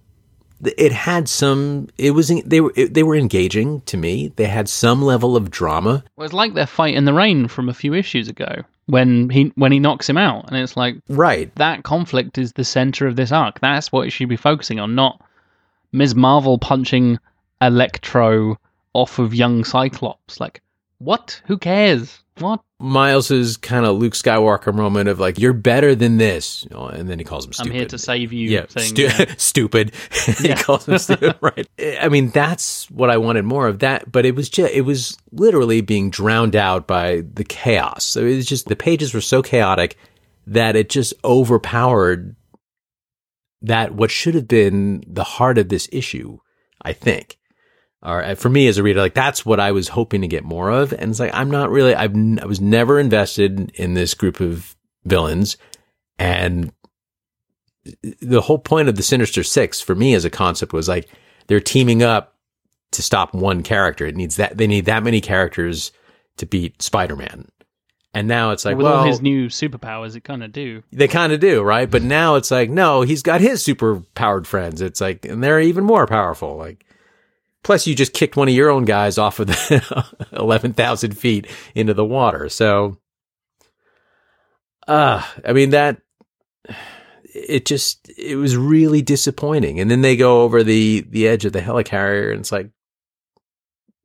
it 0.63 0.93
had 0.93 1.29
some. 1.29 1.89
It 1.99 2.13
was 2.13 2.29
they 2.45 2.61
were 2.61 2.73
they 2.73 3.03
were 3.03 3.17
engaging 3.17 3.81
to 3.83 3.97
me. 3.97 4.29
They 4.37 4.47
had 4.47 4.69
some 4.69 5.03
level 5.03 5.37
of 5.37 5.51
drama. 5.51 6.05
Well, 6.17 6.25
it's 6.25 6.35
like 6.35 6.55
their 6.55 6.67
fight 6.67 6.95
in 6.95 7.05
the 7.05 7.15
rain 7.15 7.49
from 7.49 7.69
a 7.69 7.75
few 7.75 7.95
issues 7.95 8.29
ago 8.29 8.63
when 8.87 9.31
he 9.31 9.53
when 9.55 9.73
he 9.73 9.79
knocks 9.79 10.09
him 10.09 10.17
out, 10.19 10.47
and 10.49 10.57
it's 10.57 10.77
like 10.77 10.97
Right. 11.09 11.55
that 11.57 11.85
conflict 11.85 12.39
is 12.39 12.53
the 12.53 12.65
center 12.65 13.07
of 13.07 13.17
this 13.17 13.33
arc. 13.33 13.61
That's 13.61 13.91
what 13.93 14.07
it 14.07 14.11
should 14.11 14.29
be 14.29 14.37
focusing 14.37 14.81
on, 14.81 14.95
not 14.95 15.21
Ms. 15.93 16.15
Marvel 16.15 16.59
punching 16.59 17.19
Electro 17.61 18.59
off 18.93 19.19
of 19.19 19.35
young 19.35 19.65
Cyclops. 19.65 20.41
Like, 20.41 20.63
what? 20.99 21.41
Who 21.47 21.59
cares? 21.59 22.23
What? 22.39 22.61
Miles's 22.79 23.59
kind 23.59 23.85
of 23.85 23.99
Luke 23.99 24.15
Skywalker 24.15 24.75
moment 24.75 25.09
of 25.11 25.21
like, 25.21 25.39
"You're 25.39 25.53
better 25.53 25.95
than 25.95 26.17
this," 26.17 26.65
you 26.65 26.75
know, 26.75 26.87
and 26.87 27.09
then 27.09 27.19
he 27.19 27.25
calls 27.25 27.47
him 27.47 27.53
stupid. 27.53 27.73
I'm 27.73 27.77
here 27.77 27.87
to 27.89 27.99
save 27.99 28.33
you. 28.33 28.49
yeah, 28.49 28.65
thing, 28.65 28.85
stu- 28.85 29.03
yeah. 29.03 29.35
stupid. 29.37 29.93
he 30.39 30.55
calls 30.55 30.89
him 30.89 30.97
stupid, 30.97 31.37
right? 31.43 31.69
I 32.01 32.09
mean, 32.09 32.31
that's 32.31 32.91
what 32.91 33.11
I 33.11 33.19
wanted 33.19 33.45
more 33.45 33.69
of 33.69 33.81
that, 33.81 34.11
but 34.11 34.25
it 34.25 34.35
was 34.35 34.49
just 34.49 34.73
it 34.73 34.83
was 34.83 35.19
literally 35.33 35.83
being 35.83 36.09
drowned 36.09 36.57
out 36.57 36.87
by 36.87 37.23
the 37.35 37.45
chaos. 37.45 38.05
So 38.05 38.21
it 38.25 38.37
was 38.37 38.47
just 38.47 38.69
the 38.69 38.77
pages 38.77 39.13
were 39.13 39.21
so 39.21 39.43
chaotic 39.43 39.99
that 40.47 40.77
it 40.77 40.89
just 40.89 41.13
overpowered 41.23 42.35
that 43.61 43.95
what 43.95 44.11
should 44.11 44.35
have 44.35 44.49
been 44.49 45.05
the 45.07 45.25
heart 45.25 45.59
of 45.59 45.69
this 45.69 45.89
issue. 45.93 46.39
I 46.81 46.95
think. 46.95 47.37
Or 48.03 48.35
for 48.37 48.49
me 48.49 48.67
as 48.67 48.79
a 48.79 48.83
reader, 48.83 49.01
like 49.01 49.15
that's 49.15 49.45
what 49.45 49.61
I 49.61 49.73
was 49.73 49.89
hoping 49.89 50.23
to 50.23 50.29
get 50.29 50.43
more 50.43 50.71
of, 50.71 50.93
and 50.93 51.11
it's 51.11 51.21
like 51.21 51.35
I'm 51.35 51.51
not 51.51 51.71
really. 51.71 51.95
I've 51.95 52.15
I 52.41 52.47
was 52.47 52.61
never 52.61 52.99
invested 52.99 53.71
in 53.75 53.93
this 53.95 54.15
group 54.15 54.41
of 54.41 54.75
villains, 55.05 55.59
and 56.19 56.73
the 58.21 58.41
whole 58.41 58.59
point 58.59 58.89
of 58.89 58.97
the 58.97 59.03
Sinister 59.03 59.43
Six 59.43 59.81
for 59.83 59.95
me 59.95 60.15
as 60.15 60.25
a 60.25 60.31
concept 60.31 60.73
was 60.73 60.89
like 60.89 61.09
they're 61.47 61.61
teaming 61.61 62.03
up 62.03 62.37
to 62.93 63.03
stop 63.03 63.35
one 63.35 63.63
character. 63.63 64.07
It 64.07 64.17
needs 64.17 64.37
that 64.37 64.57
they 64.57 64.67
need 64.67 64.87
that 64.87 65.03
many 65.03 65.21
characters 65.21 65.93
to 66.39 66.47
beat 66.47 66.81
Spider 66.81 67.17
Man. 67.17 67.49
And 68.13 68.27
now 68.27 68.51
it's 68.51 68.65
like, 68.65 68.77
With 68.77 68.87
well, 68.87 69.01
all 69.01 69.07
his 69.07 69.21
new 69.23 69.47
superpowers, 69.49 70.17
it 70.17 70.25
kind 70.25 70.43
of 70.43 70.51
do. 70.53 70.83
they 70.91 71.07
kind 71.07 71.33
of 71.33 71.39
do, 71.39 71.63
right? 71.63 71.89
But 71.89 72.03
now 72.03 72.35
it's 72.35 72.51
like, 72.51 72.69
no, 72.69 73.03
he's 73.03 73.23
got 73.23 73.41
his 73.41 73.63
super 73.63 74.03
powered 74.15 74.49
friends. 74.49 74.81
It's 74.81 75.01
like, 75.01 75.25
and 75.27 75.45
they're 75.45 75.61
even 75.61 75.85
more 75.85 76.09
powerful. 76.09 76.57
Like, 76.57 76.85
plus 77.63 77.87
you 77.87 77.95
just 77.95 78.13
kicked 78.13 78.37
one 78.37 78.49
of 78.49 78.55
your 78.55 78.71
own 78.71 78.85
guys 78.85 79.19
off 79.19 79.41
of 79.41 79.49
the 79.49 80.27
11,000 80.33 81.17
feet 81.17 81.47
into 81.75 81.95
the 81.95 82.05
water. 82.05 82.49
So, 82.49 82.99
uh, 84.89 85.23
I 85.45 85.53
mean, 85.53 85.71
that, 85.71 86.01
it 87.35 87.65
just, 87.67 88.11
it 88.17 88.37
was 88.37 88.57
really 88.57 89.03
disappointing. 89.03 89.79
And 89.81 89.91
then 89.91 90.03
they 90.03 90.17
go 90.17 90.43
over 90.43 90.63
the, 90.63 91.07
the 91.09 91.29
edge 91.29 91.45
of 91.45 91.53
the 91.53 91.61
helicarrier 91.61 92.31
and 92.31 92.41
it's 92.41 92.53
like, 92.53 92.71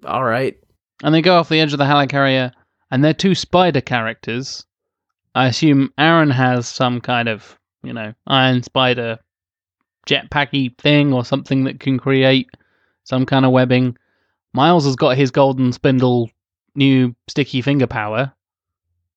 all 0.05 0.23
right. 0.23 0.55
And 1.03 1.13
they 1.13 1.21
go 1.21 1.35
off 1.35 1.49
the 1.49 1.59
edge 1.59 1.73
of 1.73 1.79
the 1.79 1.85
helicarrier, 1.85 2.51
and 2.91 3.03
they're 3.03 3.13
two 3.13 3.35
spider 3.35 3.81
characters. 3.81 4.65
I 5.33 5.47
assume 5.47 5.91
Aaron 5.97 6.29
has 6.29 6.67
some 6.67 7.01
kind 7.01 7.27
of, 7.27 7.57
you 7.83 7.93
know, 7.93 8.13
iron 8.27 8.63
spider 8.63 9.19
jetpacky 10.07 10.77
thing 10.77 11.11
or 11.11 11.25
something 11.25 11.65
that 11.65 11.79
can 11.79 11.97
create 11.97 12.47
some 13.05 13.25
kind 13.25 13.45
of 13.45 13.51
webbing. 13.51 13.97
Miles 14.53 14.85
has 14.85 14.95
got 14.95 15.17
his 15.17 15.31
golden 15.31 15.71
spindle 15.71 16.29
new 16.75 17.15
sticky 17.27 17.61
finger 17.61 17.87
power. 17.87 18.33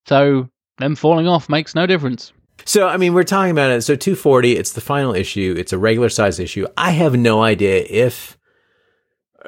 So 0.07 0.49
them 0.79 0.95
falling 0.95 1.27
off 1.27 1.49
makes 1.49 1.75
no 1.75 1.87
difference. 1.87 2.33
So, 2.65 2.89
I 2.89 2.97
mean, 2.97 3.15
we're 3.15 3.25
talking 3.25 3.51
about 3.51 3.71
it. 3.71 3.83
So, 3.83 3.95
240, 3.95 4.57
it's 4.57 4.73
the 4.73 4.81
final 4.81 5.15
issue. 5.15 5.55
It's 5.57 5.73
a 5.73 5.79
regular 5.79 6.09
size 6.09 6.39
issue. 6.39 6.67
I 6.77 6.91
have 6.91 7.17
no 7.17 7.43
idea 7.43 7.85
if, 7.89 8.37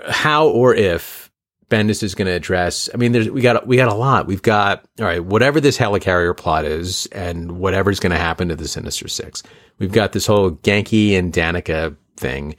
how 0.09 0.48
or 0.48 0.74
if 0.74 1.31
Bendis 1.68 2.03
is 2.03 2.14
going 2.14 2.26
to 2.26 2.33
address. 2.33 2.88
I 2.94 2.96
mean, 2.96 3.12
there's, 3.12 3.29
we 3.29 3.40
got, 3.40 3.66
we 3.66 3.76
got 3.76 3.88
a 3.88 3.94
lot. 3.94 4.26
We've 4.26 4.42
got, 4.42 4.85
all 4.98 5.07
right, 5.07 5.24
whatever 5.24 5.61
this 5.61 5.76
helicarrier 5.76 6.37
plot 6.37 6.64
is 6.64 7.07
and 7.07 7.59
whatever's 7.59 8.00
going 8.00 8.12
to 8.12 8.18
happen 8.18 8.48
to 8.48 8.57
the 8.57 8.68
Sinister 8.68 9.09
Six. 9.09 9.42
We've 9.79 9.92
got 9.92 10.12
this 10.12 10.26
whole 10.26 10.53
Ganke 10.53 11.18
and 11.18 11.33
Danica 11.33 11.96
thing. 12.16 12.55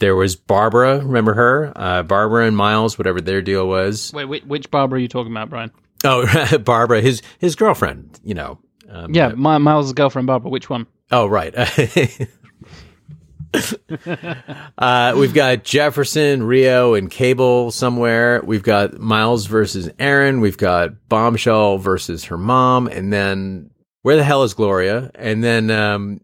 There 0.00 0.16
was 0.16 0.34
Barbara, 0.34 0.98
remember 0.98 1.34
her? 1.34 1.72
Uh, 1.76 2.02
Barbara 2.02 2.46
and 2.46 2.56
Miles, 2.56 2.98
whatever 2.98 3.20
their 3.20 3.42
deal 3.42 3.68
was. 3.68 4.12
Wait, 4.14 4.24
which, 4.24 4.42
which 4.44 4.70
Barbara 4.70 4.98
are 4.98 5.00
you 5.00 5.08
talking 5.08 5.30
about, 5.30 5.50
Brian? 5.50 5.70
Oh, 6.04 6.58
Barbara, 6.64 7.00
his, 7.02 7.22
his 7.38 7.54
girlfriend, 7.54 8.18
you 8.24 8.34
know. 8.34 8.58
Um, 8.88 9.14
Yeah, 9.14 9.28
my, 9.36 9.58
Miles' 9.58 9.92
girlfriend 9.92 10.26
Barbara. 10.26 10.50
Which 10.50 10.68
one? 10.70 10.86
Oh, 11.12 11.26
right. 11.26 11.54
uh, 14.78 15.14
we've 15.16 15.34
got 15.34 15.64
Jefferson, 15.64 16.44
Rio, 16.44 16.94
and 16.94 17.10
Cable 17.10 17.70
somewhere. 17.70 18.40
We've 18.44 18.62
got 18.62 18.98
Miles 18.98 19.46
versus 19.46 19.90
Aaron. 19.98 20.40
We've 20.40 20.56
got 20.56 21.08
Bombshell 21.08 21.78
versus 21.78 22.24
her 22.24 22.38
mom. 22.38 22.86
And 22.86 23.12
then 23.12 23.70
where 24.02 24.16
the 24.16 24.24
hell 24.24 24.44
is 24.44 24.54
Gloria? 24.54 25.10
And 25.14 25.44
then, 25.44 25.70
um, 25.70 26.20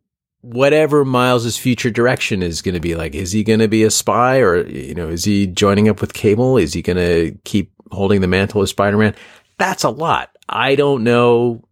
whatever 0.46 1.04
Miles's 1.04 1.56
future 1.56 1.90
direction 1.90 2.40
is 2.40 2.62
going 2.62 2.74
to 2.74 2.80
be 2.80 2.94
like, 2.94 3.16
is 3.16 3.32
he 3.32 3.42
going 3.42 3.58
to 3.58 3.66
be 3.66 3.82
a 3.82 3.90
spy 3.90 4.38
or, 4.38 4.64
you 4.68 4.94
know, 4.94 5.08
is 5.08 5.24
he 5.24 5.48
joining 5.48 5.88
up 5.88 6.00
with 6.00 6.14
Cable? 6.14 6.56
Is 6.56 6.72
he 6.72 6.82
going 6.82 6.96
to 6.96 7.36
keep 7.44 7.72
holding 7.90 8.20
the 8.20 8.28
mantle 8.28 8.62
of 8.62 8.68
Spider-Man? 8.68 9.16
That's 9.58 9.82
a 9.82 9.90
lot. 9.90 10.30
I 10.48 10.76
don't 10.76 11.02
know. 11.02 11.64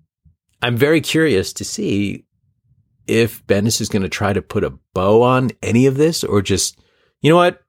I'm 0.60 0.76
very 0.76 1.00
curious 1.00 1.52
to 1.52 1.64
see 1.64 2.24
if 3.06 3.46
Bendis 3.46 3.80
is 3.80 3.88
going 3.88 4.02
to 4.02 4.08
try 4.08 4.32
to 4.32 4.42
put 4.42 4.64
a 4.64 4.76
bow 4.92 5.22
on 5.22 5.52
any 5.62 5.86
of 5.86 5.96
this 5.96 6.24
or 6.24 6.42
just, 6.42 6.76
you 7.20 7.30
know 7.30 7.36
what? 7.36 7.60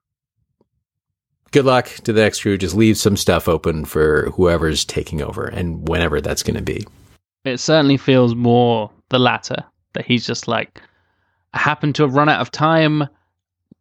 Good 1.52 1.66
luck 1.66 1.86
to 2.02 2.12
the 2.12 2.22
next 2.22 2.42
crew. 2.42 2.58
Just 2.58 2.74
leave 2.74 2.96
some 2.98 3.16
stuff 3.16 3.48
open 3.48 3.84
for 3.84 4.30
whoever's 4.32 4.84
taking 4.84 5.22
over 5.22 5.46
and 5.46 5.88
whenever 5.88 6.20
that's 6.20 6.42
going 6.42 6.56
to 6.56 6.62
be. 6.62 6.84
It 7.44 7.58
certainly 7.58 7.96
feels 7.96 8.34
more 8.34 8.90
the 9.10 9.20
latter. 9.20 9.62
That 9.92 10.04
he's 10.04 10.26
just 10.26 10.48
like, 10.48 10.82
happen 11.56 11.92
to 11.94 12.02
have 12.02 12.14
run 12.14 12.28
out 12.28 12.40
of 12.40 12.50
time. 12.50 13.08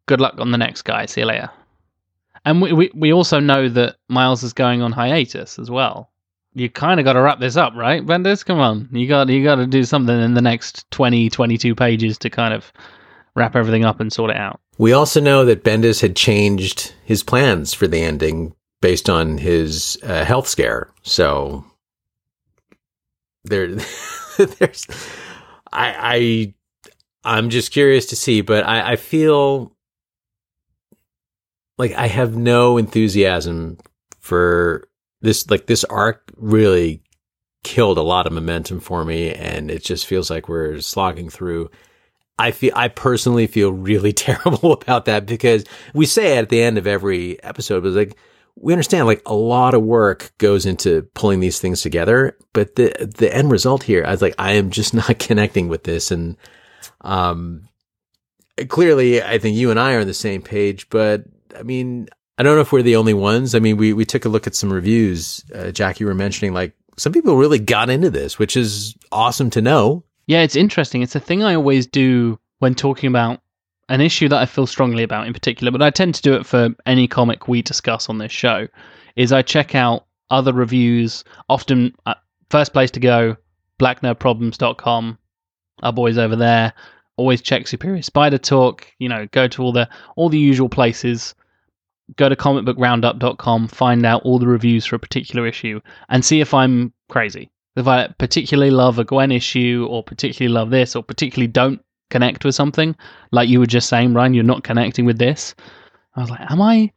Good 0.08 0.22
luck 0.22 0.36
on 0.38 0.52
the 0.52 0.58
next 0.58 0.84
guy. 0.84 1.06
See 1.06 1.22
you 1.22 1.28
later. 1.28 1.50
And 2.46 2.62
we, 2.62 2.74
we, 2.74 2.92
we 2.94 3.14
also 3.14 3.40
know 3.40 3.70
that 3.70 3.96
Miles 4.08 4.44
is 4.44 4.54
going 4.54 4.82
on 4.82 4.92
hiatus 4.92 5.58
as 5.58 5.72
well. 5.72 6.12
You 6.54 6.70
kind 6.70 7.00
of 7.00 7.04
got 7.04 7.14
to 7.14 7.22
wrap 7.22 7.40
this 7.40 7.58
up, 7.58 7.74
right, 7.76 8.06
Bendis? 8.06 8.46
Come 8.46 8.60
on. 8.60 8.88
You 8.92 9.08
got 9.08 9.28
you 9.28 9.44
got 9.44 9.56
to 9.56 9.68
do 9.68 9.84
something 9.84 10.18
in 10.22 10.36
the 10.36 10.42
next 10.42 10.90
20, 10.92 11.30
22 11.30 11.76
pages 11.76 12.18
to 12.20 12.30
kind 12.30 12.54
of 12.54 12.72
wrap 13.36 13.56
everything 13.56 13.84
up 13.84 14.00
and 14.00 14.14
sort 14.14 14.32
it 14.32 14.38
out. 14.38 14.62
We 14.78 14.94
also 14.94 15.20
know 15.20 15.44
that 15.46 15.64
Bendis 15.64 16.02
had 16.02 16.16
changed 16.16 16.94
his 17.04 17.24
plans 17.24 17.74
for 17.74 17.88
the 17.88 18.00
ending 18.00 18.56
based 18.82 19.10
on 19.10 19.38
his 19.38 19.98
uh, 20.04 20.24
health 20.24 20.48
scare. 20.48 20.90
So 21.02 21.66
there, 23.44 23.68
there's, 24.38 24.88
I, 25.74 25.96
I, 25.98 26.54
I'm 27.26 27.50
just 27.50 27.72
curious 27.72 28.06
to 28.08 28.16
see, 28.16 28.42
but 28.42 28.66
I, 28.66 28.92
I 28.92 28.96
feel 28.96 29.76
like 31.78 31.92
I 31.94 32.08
have 32.08 32.38
no 32.38 32.78
enthusiasm 32.78 33.80
for 34.20 34.88
this. 35.22 35.50
Like 35.50 35.66
this 35.66 35.84
arc 35.86 36.32
really 36.38 37.02
killed 37.64 37.98
a 37.98 38.04
lot 38.04 38.28
of 38.28 38.34
momentum 38.34 38.80
for 38.80 39.04
me, 39.04 39.34
and 39.34 39.72
it 39.72 39.84
just 39.84 40.06
feels 40.06 40.30
like 40.30 40.48
we're 40.48 40.80
slogging 40.82 41.30
through. 41.30 41.72
I 42.38 42.52
feel 42.52 42.74
I 42.76 42.90
personally 42.90 43.48
feel 43.48 43.74
really 43.74 44.14
terrible 44.14 44.74
about 44.74 45.06
that 45.06 45.26
because 45.26 45.66
we 45.96 46.06
say 46.06 46.38
at 46.38 46.50
the 46.50 46.62
end 46.62 46.78
of 46.78 46.86
every 46.86 47.42
episode, 47.44 47.82
but 47.82 47.94
like 47.94 48.16
we 48.56 48.72
understand 48.72 49.08
like 49.08 49.24
a 49.26 49.34
lot 49.34 49.74
of 49.74 49.82
work 49.82 50.32
goes 50.38 50.66
into 50.66 51.02
pulling 51.16 51.40
these 51.40 51.60
things 51.60 51.82
together, 51.82 52.38
but 52.54 52.76
the 52.76 52.94
the 53.18 53.36
end 53.36 53.52
result 53.52 53.82
here, 53.82 54.06
I 54.06 54.12
was 54.12 54.22
like, 54.22 54.36
I 54.38 54.54
am 54.54 54.70
just 54.70 54.94
not 54.94 55.18
connecting 55.18 55.70
with 55.70 55.86
this, 55.86 56.12
and 56.12 56.38
um, 57.02 57.67
clearly, 58.67 59.21
I 59.21 59.38
think 59.38 59.58
you 59.58 59.71
and 59.71 59.80
I 59.80 59.93
are 59.93 60.00
on 60.00 60.08
the 60.08 60.13
same 60.13 60.41
page, 60.41 60.89
but 60.89 61.26
I 61.58 61.63
mean, 61.63 62.08
I 62.38 62.43
don't 62.43 62.56
know 62.56 62.62
if 62.62 62.71
we're 62.71 62.82
the 62.82 62.95
only 62.95 63.13
ones. 63.13 63.56
I 63.56 63.60
mean, 63.60 63.78
we 63.78 63.93
we 63.93 64.06
took 64.06 64.26
a 64.26 64.30
look 64.30 64.48
at 64.48 64.56
some 64.56 64.71
reviews. 64.71 65.43
Uh, 65.54 65.71
Jack, 65.71 66.00
you 66.00 66.06
were 66.06 66.15
mentioning 66.15 66.54
like 66.54 66.74
some 66.98 67.13
people 67.13 67.38
really 67.38 67.60
got 67.60 67.89
into 67.89 68.10
this, 68.10 68.39
which 68.39 68.58
is 68.58 68.95
awesome 69.12 69.50
to 69.52 69.62
know. 69.62 70.04
Yeah, 70.28 70.41
it's 70.41 70.56
interesting. 70.56 71.02
It's 71.02 71.15
a 71.15 71.19
thing 71.19 71.43
I 71.43 71.56
always 71.56 71.86
do 71.86 72.39
when 72.60 72.76
talking 72.76 73.08
about 73.08 73.41
an 73.89 74.02
issue 74.02 74.28
that 74.30 74.41
I 74.41 74.45
feel 74.45 74.65
strongly 74.65 75.04
about 75.04 75.28
in 75.28 75.34
particular, 75.34 75.71
but 75.71 75.82
I 75.82 75.91
tend 75.91 76.15
to 76.15 76.21
do 76.21 76.34
it 76.34 76.45
for 76.45 76.69
any 76.86 77.08
comic 77.08 77.48
we 77.48 77.62
discuss 77.62 78.10
on 78.10 78.17
this 78.17 78.32
show. 78.32 78.67
Is 79.15 79.32
I 79.32 79.41
check 79.41 79.76
out 79.76 80.06
other 80.30 80.54
reviews. 80.54 81.24
Often, 81.50 81.95
uh, 82.06 82.15
first 82.50 82.74
place 82.74 82.91
to 82.91 83.00
go, 83.00 83.38
blacknerdproblems.com. 83.80 85.17
Our 85.84 85.94
boys 85.94 86.18
over 86.18 86.36
there 86.36 86.74
always 87.18 87.42
check 87.42 87.68
Superior 87.68 88.02
Spider 88.02 88.38
Talk. 88.38 88.88
You 89.00 89.10
know, 89.10 89.28
go 89.32 89.48
to 89.48 89.64
all 89.64 89.72
the 89.72 89.90
all 90.16 90.30
the 90.30 90.40
usual 90.40 90.70
places. 90.70 91.36
Go 92.18 92.30
to 92.30 92.36
comicbookroundup.com, 92.36 93.68
find 93.68 94.06
out 94.06 94.22
all 94.24 94.38
the 94.38 94.48
reviews 94.48 94.86
for 94.86 94.96
a 94.96 95.00
particular 95.00 95.48
issue, 95.48 95.82
and 96.10 96.24
see 96.24 96.40
if 96.40 96.54
I'm 96.54 96.94
crazy 97.10 97.50
if 97.76 97.88
I 97.88 98.08
particularly 98.18 98.72
love 98.72 99.00
a 99.00 99.04
Gwen 99.04 99.32
issue 99.32 99.88
or 99.90 100.04
particularly 100.04 100.54
love 100.54 100.70
this 100.70 100.96
or 100.96 101.04
particularly 101.04 101.48
don't 101.48 101.84
connect 102.10 102.46
with 102.46 102.56
something, 102.56 102.96
like 103.32 103.50
you 103.50 103.60
were 103.60 103.66
just 103.66 103.90
saying, 103.90 104.14
Ryan, 104.14 104.34
you're 104.34 104.44
not 104.44 104.64
connecting 104.64 105.06
with 105.06 105.18
this. 105.18 105.56
I 106.16 106.22
was 106.22 106.30
like, 106.30 106.50
am 106.50 106.62
I? 106.62 106.92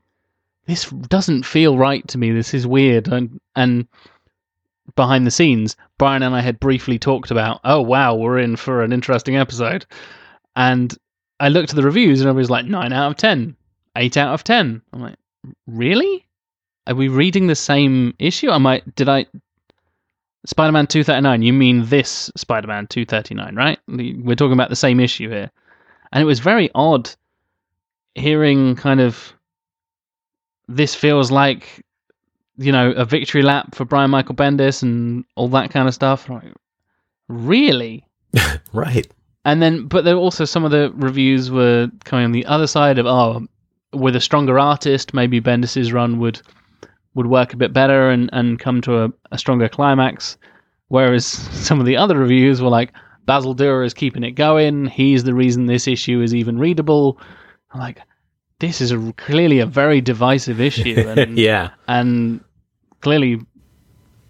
This 0.66 0.88
doesn't 0.90 1.44
feel 1.44 1.78
right 1.78 2.06
to 2.08 2.18
me. 2.18 2.30
This 2.30 2.54
is 2.54 2.66
weird. 2.66 3.08
And, 3.08 3.40
and 3.56 3.88
behind 4.96 5.26
the 5.26 5.30
scenes, 5.30 5.76
Brian 5.98 6.22
and 6.22 6.34
I 6.34 6.40
had 6.40 6.60
briefly 6.60 6.98
talked 6.98 7.30
about, 7.30 7.60
oh, 7.64 7.80
wow, 7.80 8.14
we're 8.14 8.38
in 8.38 8.56
for 8.56 8.82
an 8.82 8.92
interesting 8.92 9.36
episode. 9.36 9.86
And 10.56 10.96
I 11.40 11.48
looked 11.48 11.70
at 11.70 11.76
the 11.76 11.82
reviews 11.82 12.20
and 12.20 12.28
I 12.28 12.32
was 12.32 12.50
like, 12.50 12.66
9 12.66 12.92
out 12.92 13.10
of 13.10 13.16
10, 13.16 13.56
8 13.96 14.16
out 14.16 14.34
of 14.34 14.44
10. 14.44 14.82
I'm 14.92 15.00
like, 15.00 15.16
really? 15.66 16.26
Are 16.88 16.94
we 16.94 17.08
reading 17.08 17.46
the 17.46 17.54
same 17.54 18.14
issue? 18.18 18.50
Am 18.50 18.66
I? 18.66 18.82
Did 18.96 19.10
I? 19.10 19.26
Two 20.46 21.04
thirty 21.04 21.20
nine. 21.20 21.42
You 21.42 21.52
mean 21.52 21.84
this 21.84 22.30
two 22.88 23.04
thirty 23.04 23.34
nine, 23.34 23.54
right? 23.54 23.78
We're 23.86 24.34
talking 24.34 24.54
about 24.54 24.70
the 24.70 24.76
same 24.76 24.98
issue 24.98 25.28
here, 25.28 25.50
and 26.10 26.22
it 26.22 26.24
was 26.24 26.40
very 26.40 26.70
odd 26.74 27.10
hearing 28.14 28.74
kind 28.74 29.00
of. 29.00 29.34
This 30.66 30.94
feels 30.94 31.30
like, 31.30 31.84
you 32.58 32.72
know, 32.72 32.90
a 32.92 33.04
victory 33.04 33.42
lap 33.42 33.74
for 33.74 33.84
Brian 33.84 34.10
Michael 34.10 34.34
Bendis 34.34 34.82
and 34.82 35.24
all 35.36 35.48
that 35.48 35.70
kind 35.70 35.88
of 35.88 35.94
stuff. 35.94 36.28
Like, 36.28 36.52
really? 37.28 38.04
right. 38.72 39.06
And 39.44 39.62
then, 39.62 39.86
but 39.86 40.04
there 40.04 40.16
also 40.16 40.44
some 40.44 40.64
of 40.64 40.72
the 40.72 40.92
reviews 40.94 41.50
were 41.50 41.88
coming 42.04 42.24
on 42.24 42.32
the 42.32 42.44
other 42.46 42.66
side 42.66 42.98
of, 42.98 43.06
oh, 43.06 43.46
with 43.92 44.16
a 44.16 44.20
stronger 44.20 44.58
artist, 44.58 45.14
maybe 45.14 45.40
Bendis's 45.40 45.92
run 45.92 46.18
would 46.18 46.42
would 47.14 47.26
work 47.26 47.52
a 47.52 47.56
bit 47.56 47.72
better 47.72 48.10
and, 48.10 48.30
and 48.32 48.60
come 48.60 48.80
to 48.82 49.04
a, 49.04 49.08
a 49.32 49.38
stronger 49.38 49.68
climax. 49.68 50.36
Whereas 50.88 51.26
some 51.66 51.80
of 51.80 51.86
the 51.86 51.96
other 51.96 52.18
reviews 52.18 52.60
were 52.60 52.68
like, 52.68 52.92
Bazaldua 53.26 53.84
is 53.84 53.94
keeping 53.94 54.24
it 54.24 54.32
going. 54.32 54.86
He's 54.86 55.24
the 55.24 55.34
reason 55.34 55.66
this 55.66 55.88
issue 55.88 56.20
is 56.22 56.34
even 56.34 56.58
readable. 56.58 57.20
I'm 57.72 57.80
like, 57.80 58.00
this 58.60 58.80
is 58.80 58.92
a, 58.92 59.12
clearly 59.16 59.58
a 59.58 59.66
very 59.66 60.00
divisive 60.00 60.60
issue. 60.60 60.94
And, 61.16 61.38
yeah. 61.38 61.70
And 61.86 62.40
clearly, 63.00 63.40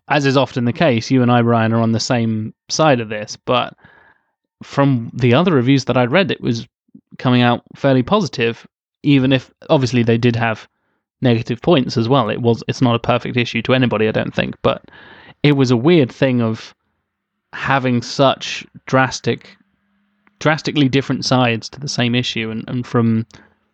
as 0.09 0.27
is 0.27 0.37
often 0.37 0.65
the 0.65 0.73
case, 0.73 1.11
you 1.11 1.23
and 1.23 1.31
I, 1.31 1.43
Brian, 1.43 1.73
are 1.73 1.81
on 1.81 1.93
the 1.93 2.01
same 2.01 2.55
side 2.69 3.01
of 3.01 3.09
this. 3.09 3.37
But 3.37 3.75
from 4.63 5.11
the 5.15 5.35
other 5.35 5.55
reviews 5.55 5.85
that 5.87 5.97
I'd 5.97 6.13
read, 6.13 6.31
it 6.31 6.41
was 6.41 6.67
coming 7.19 7.43
out 7.43 7.63
fairly 7.77 8.03
positive, 8.03 8.67
even 9.03 9.33
if 9.33 9.51
obviously 9.69 10.03
they 10.03 10.19
did 10.19 10.37
have 10.37 10.69
negative 11.21 11.61
points 11.61 11.97
as 11.97 12.09
well. 12.09 12.31
It 12.31 12.41
was 12.41 12.63
it's 12.69 12.83
not 12.83 12.95
a 12.95 13.01
perfect 13.01 13.37
issue 13.37 13.63
to 13.63 13.75
anybody, 13.75 14.09
I 14.09 14.13
don't 14.13 14.35
think, 14.35 14.57
but 14.63 14.85
it 15.43 15.53
was 15.53 15.71
a 15.71 15.77
weird 15.77 16.11
thing 16.11 16.41
of 16.41 16.75
having 17.53 18.03
such 18.03 18.67
drastic 18.87 19.57
drastically 20.39 20.89
different 20.89 21.25
sides 21.25 21.69
to 21.69 21.81
the 21.81 21.89
same 21.89 22.15
issue 22.15 22.51
and, 22.51 22.65
and 22.69 22.87
from 22.87 23.27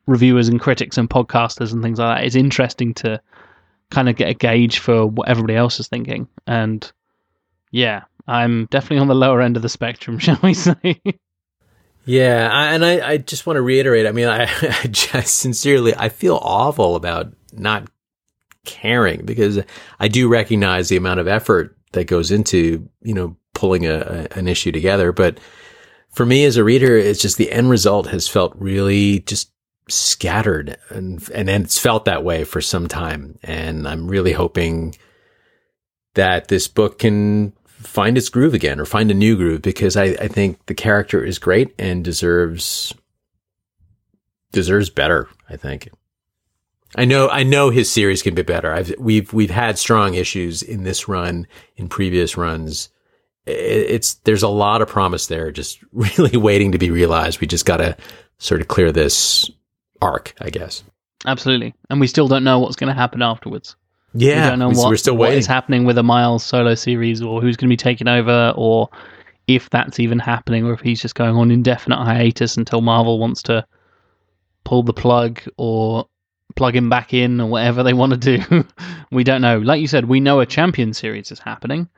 reviewers 0.06 0.48
and 0.48 0.60
critics 0.60 0.96
and 0.96 1.10
podcasters 1.10 1.72
and 1.72 1.82
things 1.82 1.98
like 1.98 2.18
that. 2.18 2.24
It's 2.24 2.36
interesting 2.36 2.94
to 2.94 3.20
kind 3.94 4.08
of 4.08 4.16
get 4.16 4.28
a 4.28 4.34
gauge 4.34 4.80
for 4.80 5.06
what 5.06 5.28
everybody 5.28 5.56
else 5.56 5.80
is 5.80 5.88
thinking. 5.88 6.28
And 6.46 6.90
yeah, 7.70 8.02
I'm 8.26 8.66
definitely 8.66 8.98
on 8.98 9.08
the 9.08 9.14
lower 9.14 9.40
end 9.40 9.56
of 9.56 9.62
the 9.62 9.68
spectrum, 9.68 10.18
shall 10.20 10.38
we 10.42 10.54
say. 10.54 11.00
Yeah, 12.06 12.50
I, 12.52 12.74
and 12.74 12.84
I, 12.84 13.08
I 13.08 13.16
just 13.16 13.46
want 13.46 13.56
to 13.56 13.62
reiterate. 13.62 14.06
I 14.06 14.12
mean, 14.12 14.28
I, 14.28 14.42
I 14.62 14.86
just 14.88 15.34
sincerely, 15.34 15.94
I 15.96 16.08
feel 16.08 16.36
awful 16.36 16.96
about 16.96 17.32
not 17.52 17.88
caring 18.64 19.24
because 19.24 19.60
I 20.00 20.08
do 20.08 20.28
recognize 20.28 20.88
the 20.88 20.96
amount 20.96 21.20
of 21.20 21.28
effort 21.28 21.76
that 21.92 22.06
goes 22.06 22.30
into, 22.30 22.88
you 23.02 23.14
know, 23.14 23.36
pulling 23.54 23.86
a, 23.86 24.28
a, 24.32 24.38
an 24.38 24.48
issue 24.48 24.72
together. 24.72 25.12
But 25.12 25.38
for 26.10 26.26
me 26.26 26.44
as 26.44 26.56
a 26.56 26.64
reader, 26.64 26.96
it's 26.96 27.22
just 27.22 27.38
the 27.38 27.52
end 27.52 27.70
result 27.70 28.08
has 28.08 28.28
felt 28.28 28.54
really 28.56 29.20
just 29.20 29.50
scattered 29.88 30.76
and, 30.88 31.28
and 31.30 31.48
it's 31.48 31.78
felt 31.78 32.06
that 32.06 32.24
way 32.24 32.44
for 32.44 32.60
some 32.60 32.88
time. 32.88 33.38
And 33.42 33.86
I'm 33.86 34.08
really 34.08 34.32
hoping 34.32 34.94
that 36.14 36.48
this 36.48 36.68
book 36.68 36.98
can 36.98 37.52
find 37.66 38.16
its 38.16 38.28
groove 38.28 38.54
again 38.54 38.80
or 38.80 38.84
find 38.84 39.10
a 39.10 39.14
new 39.14 39.36
groove 39.36 39.62
because 39.62 39.96
I, 39.96 40.04
I 40.04 40.28
think 40.28 40.64
the 40.66 40.74
character 40.74 41.24
is 41.24 41.38
great 41.38 41.74
and 41.78 42.04
deserves 42.04 42.94
deserves 44.52 44.88
better, 44.88 45.28
I 45.50 45.56
think. 45.56 45.90
I 46.96 47.04
know 47.04 47.28
I 47.28 47.42
know 47.42 47.70
his 47.70 47.90
series 47.90 48.22
can 48.22 48.34
be 48.34 48.42
better. 48.42 48.72
I've 48.72 48.94
we've 48.98 49.32
we've 49.32 49.50
had 49.50 49.78
strong 49.78 50.14
issues 50.14 50.62
in 50.62 50.84
this 50.84 51.08
run, 51.08 51.46
in 51.76 51.88
previous 51.88 52.36
runs. 52.36 52.88
It's 53.46 54.14
there's 54.24 54.44
a 54.44 54.48
lot 54.48 54.80
of 54.80 54.88
promise 54.88 55.26
there, 55.26 55.50
just 55.50 55.80
really 55.92 56.36
waiting 56.36 56.72
to 56.72 56.78
be 56.78 56.90
realized. 56.90 57.40
We 57.40 57.48
just 57.48 57.66
got 57.66 57.78
to 57.78 57.96
sort 58.38 58.60
of 58.60 58.68
clear 58.68 58.92
this 58.92 59.50
arc, 60.04 60.34
I 60.40 60.50
guess. 60.50 60.84
Absolutely, 61.26 61.74
and 61.88 62.00
we 62.00 62.06
still 62.06 62.28
don't 62.28 62.44
know 62.44 62.58
what's 62.58 62.76
going 62.76 62.92
to 62.92 62.98
happen 62.98 63.22
afterwards. 63.22 63.76
Yeah, 64.12 64.44
we 64.44 64.50
don't 64.50 64.58
know 64.58 64.68
what, 64.68 64.90
we're 64.90 64.96
still 64.96 65.16
what 65.16 65.32
is 65.32 65.46
happening 65.46 65.84
with 65.84 65.98
a 65.98 66.02
Miles 66.02 66.44
solo 66.44 66.74
series, 66.74 67.22
or 67.22 67.40
who's 67.40 67.56
going 67.56 67.68
to 67.68 67.72
be 67.72 67.76
taking 67.76 68.08
over, 68.08 68.52
or 68.56 68.88
if 69.46 69.70
that's 69.70 69.98
even 69.98 70.18
happening, 70.18 70.66
or 70.66 70.72
if 70.72 70.80
he's 70.80 71.00
just 71.00 71.14
going 71.14 71.34
on 71.34 71.50
indefinite 71.50 71.96
hiatus 71.96 72.56
until 72.56 72.80
Marvel 72.80 73.18
wants 73.18 73.42
to 73.44 73.66
pull 74.64 74.82
the 74.82 74.92
plug 74.92 75.40
or 75.56 76.06
plug 76.54 76.76
him 76.76 76.88
back 76.90 77.14
in, 77.14 77.40
or 77.40 77.48
whatever 77.48 77.82
they 77.82 77.94
want 77.94 78.12
to 78.12 78.38
do. 78.38 78.64
we 79.10 79.24
don't 79.24 79.40
know. 79.40 79.58
Like 79.58 79.80
you 79.80 79.88
said, 79.88 80.04
we 80.04 80.20
know 80.20 80.40
a 80.40 80.46
Champion 80.46 80.92
series 80.92 81.32
is 81.32 81.38
happening, 81.38 81.88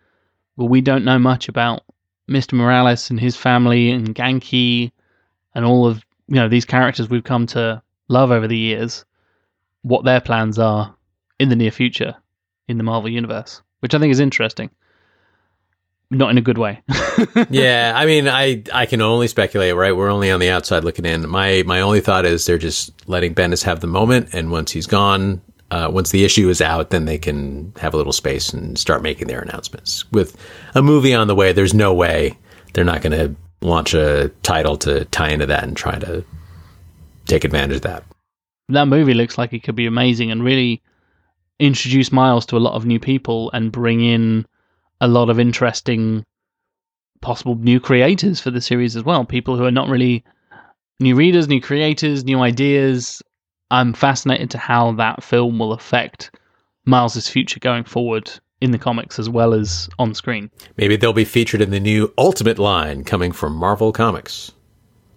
but 0.57 0.67
we 0.67 0.81
don't 0.81 1.05
know 1.05 1.19
much 1.19 1.49
about 1.49 1.83
Mister 2.29 2.55
Morales 2.55 3.11
and 3.11 3.19
his 3.19 3.37
family 3.37 3.91
and 3.91 4.15
Ganke 4.15 4.93
and 5.55 5.65
all 5.65 5.87
of 5.87 6.05
you 6.29 6.37
know 6.37 6.49
these 6.49 6.65
characters 6.65 7.11
we've 7.11 7.25
come 7.25 7.47
to 7.49 7.83
love 8.09 8.31
over 8.31 8.49
the 8.49 8.57
years. 8.57 9.05
What 9.83 10.05
their 10.05 10.21
plans 10.21 10.59
are 10.59 10.95
in 11.39 11.49
the 11.49 11.57
near 11.57 11.71
future 11.71 12.15
in 12.69 12.79
the 12.79 12.85
Marvel 12.85 13.11
universe, 13.11 13.63
which 13.81 13.95
I 13.95 13.99
think 13.99 14.11
is 14.11 14.21
interesting. 14.21 14.71
Not 16.09 16.31
in 16.31 16.39
a 16.39 16.43
good 16.43 16.59
way. 16.59 16.83
yeah, 17.51 17.93
I 17.95 18.07
mean, 18.07 18.29
I 18.29 18.63
I 18.73 18.87
can 18.87 19.01
only 19.01 19.27
speculate, 19.27 19.75
right? 19.75 19.97
We're 19.97 20.11
only 20.11 20.31
on 20.31 20.39
the 20.39 20.51
outside 20.51 20.85
looking 20.85 21.05
in. 21.05 21.29
My 21.29 21.65
my 21.67 21.81
only 21.81 22.01
thought 22.01 22.25
is 22.25 22.47
they're 22.47 22.59
just 22.59 22.93
letting 23.09 23.35
Bendis 23.35 23.65
have 23.65 23.81
the 23.81 23.89
moment, 23.89 24.29
and 24.33 24.53
once 24.53 24.71
he's 24.71 24.87
gone, 24.87 25.43
uh, 25.73 25.91
once 25.93 26.11
the 26.11 26.25
issue 26.25 26.49
is 26.49 26.61
out, 26.61 26.91
then 26.91 27.07
they 27.07 27.19
can 27.19 27.73
have 27.81 27.93
a 27.93 27.97
little 27.97 28.13
space 28.13 28.53
and 28.53 28.79
start 28.79 29.03
making 29.03 29.27
their 29.27 29.41
announcements. 29.41 30.11
With 30.13 30.37
a 30.77 30.83
movie 30.83 31.13
on 31.13 31.27
the 31.27 31.35
way, 31.35 31.53
there's 31.53 31.75
no 31.75 31.93
way 31.93 32.39
they're 32.73 32.85
not 32.85 33.03
going 33.03 33.13
to 33.13 33.35
launch 33.61 33.95
a 33.95 34.29
title 34.43 34.77
to 34.77 35.07
tie 35.07 35.31
into 35.31 35.47
that 35.47 35.65
and 35.65 35.77
try 35.77 35.99
to 35.99 36.25
take 37.27 37.45
advantage 37.45 37.77
of 37.77 37.83
that. 37.83 38.05
that 38.69 38.89
movie 38.89 39.15
looks 39.15 39.39
like 39.39 39.53
it 39.53 39.63
could 39.63 39.77
be 39.77 39.87
amazing 39.87 40.31
and 40.31 40.43
really 40.43 40.83
introduce 41.59 42.13
Miles 42.13 42.47
to 42.47 42.57
a 42.57 42.59
lot 42.59 42.75
of 42.75 42.85
new 42.85 43.01
people 43.01 43.51
and 43.53 43.73
bring 43.73 44.03
in 44.03 44.47
a 45.01 45.09
lot 45.09 45.31
of 45.31 45.41
interesting 45.41 46.25
possible 47.21 47.55
new 47.57 47.81
creators 47.81 48.41
for 48.41 48.51
the 48.51 48.61
series 48.61 48.97
as 48.97 49.05
well. 49.05 49.25
People 49.25 49.57
who 49.57 49.65
are 49.65 49.71
not 49.71 49.89
really 49.89 50.25
new 51.01 51.15
readers, 51.15 51.49
new 51.49 51.61
creators, 51.61 52.25
new 52.25 52.41
ideas. 52.41 53.23
I'm 53.71 53.93
fascinated 53.93 54.51
to 54.51 54.59
how 54.59 54.93
that 54.93 55.23
film 55.23 55.59
will 55.59 55.73
affect 55.73 56.31
Miles's 56.85 57.29
future 57.29 57.61
going 57.61 57.85
forward 57.85 58.31
in 58.61 58.71
the 58.71 58.79
comics 58.79 59.19
as 59.19 59.29
well 59.29 59.53
as 59.53 59.89
on 59.99 60.15
screen. 60.15 60.51
Maybe 60.77 60.97
they'll 60.97 61.13
be 61.13 61.25
featured 61.25 61.61
in 61.61 61.71
the 61.71 61.81
new 61.81 62.13
Ultimate 62.17 62.59
line 62.59 63.05
coming 63.05 63.33
from 63.33 63.55
Marvel 63.55 63.93
Comics. 63.93 64.53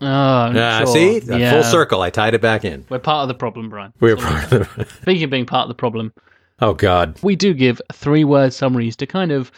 Oh, 0.01 0.05
Uh, 0.07 0.77
sure. 0.79 0.87
See, 0.87 1.19
Yeah. 1.19 1.51
full 1.51 1.63
circle. 1.63 2.01
I 2.01 2.09
tied 2.09 2.33
it 2.33 2.41
back 2.41 2.63
in. 2.65 2.85
We're 2.89 2.99
part 2.99 3.23
of 3.23 3.27
the 3.27 3.33
problem, 3.33 3.69
Brian. 3.69 3.93
We're 3.99 4.15
all 4.15 4.21
part 4.21 4.51
of 4.51 4.75
the. 4.75 4.85
Speaking 5.01 5.23
of 5.25 5.29
being 5.29 5.45
part 5.45 5.63
of 5.63 5.67
the 5.69 5.75
problem, 5.75 6.13
Oh 6.61 6.73
God. 6.73 7.17
we 7.21 7.35
do 7.35 7.53
give 7.53 7.81
three 7.93 8.23
word 8.23 8.53
summaries 8.53 8.95
to 8.97 9.05
kind 9.05 9.31
of 9.31 9.51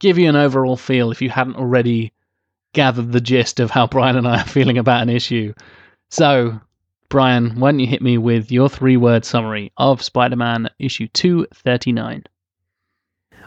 give 0.00 0.18
you 0.18 0.28
an 0.28 0.36
overall 0.36 0.76
feel 0.76 1.10
if 1.10 1.20
you 1.22 1.30
hadn't 1.30 1.56
already 1.56 2.12
gathered 2.74 3.12
the 3.12 3.20
gist 3.20 3.60
of 3.60 3.70
how 3.70 3.86
Brian 3.86 4.16
and 4.16 4.28
I 4.28 4.40
are 4.42 4.44
feeling 4.46 4.78
about 4.78 5.02
an 5.02 5.08
issue. 5.08 5.52
So, 6.10 6.60
Brian, 7.08 7.58
why 7.58 7.70
don't 7.70 7.80
you 7.80 7.86
hit 7.86 8.02
me 8.02 8.18
with 8.18 8.52
your 8.52 8.68
three 8.68 8.96
word 8.96 9.24
summary 9.24 9.72
of 9.76 10.02
Spider 10.02 10.36
Man 10.36 10.68
issue 10.78 11.08
239? 11.08 12.24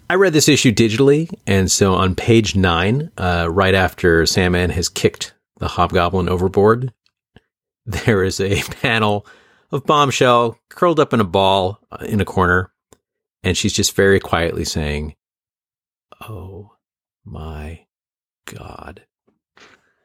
I 0.10 0.16
read 0.16 0.34
this 0.34 0.50
issue 0.50 0.74
digitally, 0.74 1.34
and 1.48 1.72
so 1.72 1.94
on 1.94 2.16
page 2.16 2.56
nine, 2.56 3.12
uh, 3.18 3.48
right 3.50 3.74
after 3.74 4.26
Sandman 4.26 4.70
has 4.72 4.90
kicked 4.90 5.34
the 5.62 5.70
Hobgoblin 5.70 6.30
overboard, 6.30 6.94
there 7.88 8.24
is 8.24 8.42
a 8.42 8.62
panel 8.82 9.26
of 9.72 9.86
Bombshell 9.86 10.58
curled 10.70 11.00
up 11.00 11.14
in 11.14 11.22
a 11.22 11.26
ball 11.26 11.80
uh, 11.92 12.06
in 12.06 12.22
a 12.22 12.26
corner, 12.26 12.72
and 13.44 13.58
she's 13.58 13.74
just 13.74 13.96
very 13.96 14.20
quietly 14.20 14.66
saying, 14.66 15.16
"Oh 16.30 16.72
my 17.26 17.86
God." 18.46 19.04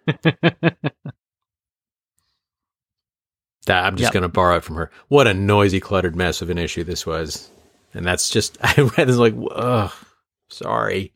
That 3.67 3.85
I'm 3.85 3.97
just 3.97 4.11
Yep. 4.11 4.13
going 4.13 4.23
to 4.25 4.29
borrow 4.29 4.57
it 4.57 4.65
from 4.65 4.77
her. 4.77 4.91
What 5.09 5.27
a 5.29 5.35
noisy, 5.35 5.81
cluttered 5.81 6.17
mess 6.17 6.43
of 6.43 6.51
an 6.51 6.59
issue 6.59 6.85
this 6.85 7.07
was, 7.07 7.51
and 7.95 8.05
that's 8.07 8.31
just 8.31 8.59
I 8.63 8.75
read 8.99 9.09
this 9.09 9.17
like, 9.19 9.35
ugh, 9.53 9.93
sorry, 10.51 11.13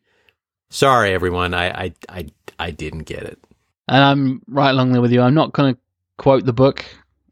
sorry 0.71 1.13
everyone, 1.13 1.53
I 1.53 1.69
I 1.85 1.93
I 2.09 2.27
I 2.59 2.71
didn't 2.71 3.03
get 3.03 3.23
it. 3.23 3.39
And 3.87 4.03
I'm 4.03 4.41
right 4.47 4.69
along 4.69 4.91
there 4.91 5.01
with 5.01 5.11
you. 5.11 5.21
I'm 5.21 5.33
not 5.33 5.53
going 5.53 5.73
to 5.73 5.79
quote 6.17 6.45
the 6.45 6.53
book 6.53 6.85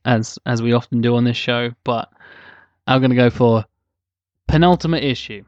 as 0.05 0.39
as 0.45 0.61
we 0.61 0.73
often 0.73 1.01
do 1.01 1.15
on 1.15 1.23
this 1.23 1.37
show, 1.37 1.71
but 1.83 2.11
I'm 2.87 2.99
going 3.01 3.11
to 3.11 3.15
go 3.15 3.29
for 3.29 3.65
penultimate 4.47 5.03
issue. 5.03 5.43